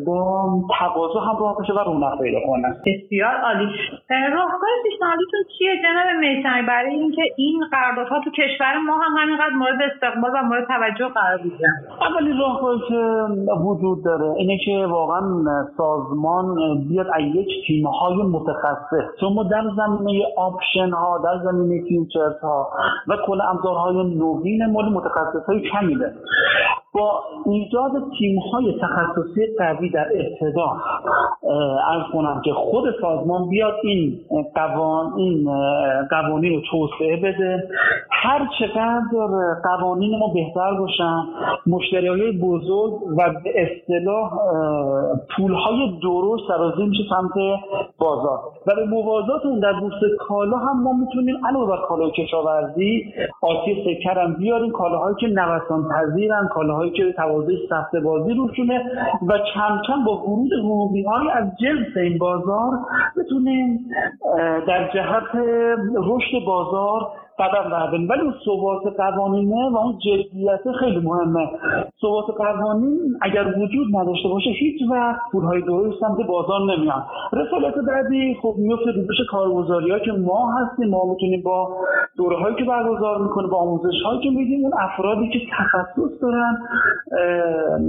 با 0.06 0.50
تقاضا 0.80 1.20
همراه 1.20 1.56
بشه 1.62 1.72
و 1.72 1.78
رونق 1.78 2.22
پیدا 2.22 2.38
کنه. 2.46 2.76
بسیار 2.86 3.34
عالی. 3.34 3.66
راهکار 4.10 4.70
پیشنهادیتون 4.84 5.40
چیه 5.58 5.70
جناب 5.82 6.20
میسمی 6.20 6.62
برای 6.68 6.94
اینکه 6.94 7.22
این 7.36 7.64
قراردادها 7.70 8.20
تو 8.24 8.30
کشور 8.30 8.78
ما 8.86 8.98
هم 8.98 9.22
همینقدر 9.22 9.54
مورد 9.54 9.78
استقبال 9.92 10.30
و 10.34 10.42
مورد 10.42 10.66
توجه 10.66 11.08
قرار 11.14 11.38
بگیرن. 11.38 11.74
اولین 12.00 12.38
راهکاری 12.38 12.80
که 12.88 13.02
وجود 13.64 14.04
داره 14.04 14.34
اینه 14.36 14.58
که 14.64 14.86
واقعا 14.90 15.22
سازمان 15.76 16.54
بیاد 16.88 17.06
از 17.14 17.22
یک 17.34 17.48
تیم 17.66 17.86
های 17.86 18.16
متخصص. 18.16 19.20
چون 19.20 19.32
ما 19.32 19.42
در 19.42 19.62
زمینه 19.76 20.24
option 20.36 20.90
ها 20.90 21.18
در 21.18 21.44
زمینه 21.44 21.84
futures 21.88 22.40
ها 22.42 22.70
و 23.08 23.16
کل 23.26 23.40
ابزارهای 23.40 24.14
نوین 24.14 24.66
مورد 24.66 24.88
متخصص 24.88 25.46
های 25.46 25.70
کمی 25.70 25.96
با 26.96 27.20
ایجاد 27.46 27.92
تیم 28.18 28.38
های 28.38 28.74
تخصصی 28.82 29.46
قوی 29.58 29.90
در 29.90 30.06
ابتدا 30.14 30.76
عرض 31.88 32.12
کنم 32.12 32.42
که 32.44 32.52
خود 32.52 32.84
سازمان 33.00 33.48
بیاد 33.48 33.74
این 33.82 34.20
قوان 34.54 35.12
این 35.16 35.50
قوانین 36.10 36.54
رو 36.54 36.60
توسعه 36.70 37.16
بده. 37.16 37.68
هر 38.10 38.48
چقدر 38.58 39.26
قوانین 39.64 40.18
ما 40.18 40.28
بهتر 40.34 40.74
باشن 40.78 41.22
مشتری 41.66 42.08
های 42.08 42.32
بزرگ 42.32 42.92
و 43.16 43.30
به 43.44 43.50
اصطلاح 43.62 44.30
پول 45.36 45.52
های 45.52 45.98
درست 46.02 46.42
سرازی 46.48 46.86
میشه 46.86 47.02
سمت 47.10 47.32
بازار. 47.98 48.38
و 48.66 48.74
به 48.74 48.84
موازات 48.84 49.46
اون 49.46 49.60
در 49.60 49.72
بورس 49.80 49.94
کالا 50.18 50.56
هم 50.56 50.82
ما 50.82 50.92
می‌تونیم 50.92 51.46
علاوه 51.46 51.68
بر 51.68 51.82
کالای 51.88 52.10
کشاورزی 52.10 53.04
آتی 53.42 53.84
سکر 53.84 54.18
هم 54.18 54.34
بیاریم 54.34 54.72
کالاهایی 54.72 55.16
که 55.20 55.26
نوسان 55.26 55.88
پذیرن 55.88 56.48
کالاهای 56.54 56.85
که 56.90 57.12
تواضع 57.12 57.52
سخت 57.70 57.96
بازی 57.96 58.34
روشونه 58.34 58.84
و 59.28 59.38
کم 59.54 59.80
کم 59.86 60.04
با 60.04 60.22
ورود 60.22 60.52
حقوقی 60.52 61.02
های 61.02 61.30
از 61.30 61.46
جنس 61.60 61.96
این 61.96 62.18
بازار 62.18 62.72
بتونیم 63.16 63.90
در 64.66 64.90
جهت 64.94 65.44
رشد 65.96 66.44
بازار 66.46 67.00
قدم 67.38 67.70
برداریم 67.70 68.08
ولی 68.08 68.20
اون 68.20 68.34
ثبات 68.44 68.96
قوانینه 68.96 69.70
و 69.70 69.76
اون 69.76 69.98
جدیت 69.98 70.72
خیلی 70.80 71.00
مهمه. 71.00 71.48
ثبات 72.02 72.24
قوانین 72.38 72.98
اگر 73.22 73.44
وجود 73.58 73.96
نداشته 73.96 74.28
باشه 74.28 74.50
هیچ 74.50 74.82
وقت 74.90 75.20
پولهای 75.32 75.62
درست 75.62 76.00
سمت 76.00 76.26
بازار 76.26 76.60
نمیان. 76.60 77.04
رسالت 77.32 77.74
بعدی 77.74 78.36
خب 78.42 78.54
میفته 78.58 78.90
روش 78.90 79.16
کارگزاری 79.30 80.00
که 80.04 80.12
ما 80.12 80.52
هستیم. 80.52 80.88
ما 80.88 81.04
می‌تونیم 81.04 81.42
با 81.42 81.76
دوره 82.16 82.36
هایی 82.36 82.56
که 82.56 82.64
برگزار 82.64 83.22
می‌کنه 83.22 83.48
با 83.48 83.56
آموزش 83.56 84.02
هایی 84.04 84.20
که 84.20 84.30
میدیم 84.30 84.64
اون 84.64 84.72
افرادی 84.78 85.28
که 85.28 85.38
تخصص 85.58 86.22
دارن 86.22 86.56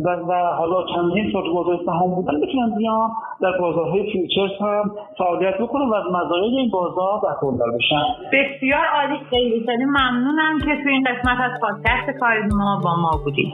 و, 0.05 0.33
حالا 0.57 0.83
چندین 0.95 1.31
سال 1.33 1.53
بازار 1.53 1.79
سهام 1.85 2.15
بودن 2.15 2.41
بتونن 2.41 2.75
بیان 2.77 3.09
در 3.41 3.57
بازارهای 3.59 4.11
futures 4.11 4.61
هم 4.61 4.91
فعالیت 5.17 5.57
بکنن 5.61 5.89
و 5.89 5.93
از 5.93 6.03
مزایای 6.05 6.57
این 6.57 6.69
بازار 6.71 7.19
برخوردار 7.23 7.71
بشن. 7.71 8.03
بسیار 8.33 8.85
عالی. 8.95 9.17
خیلی. 9.37 9.65
خیلی 9.65 9.85
ممنونم 9.85 10.59
که 10.59 10.83
توی 10.83 10.91
این 10.91 11.03
قسمت 11.03 11.37
از 11.39 11.59
پادکست 11.61 12.19
کاریزما 12.19 12.81
با 12.83 12.95
ما 13.01 13.21
بودید. 13.23 13.53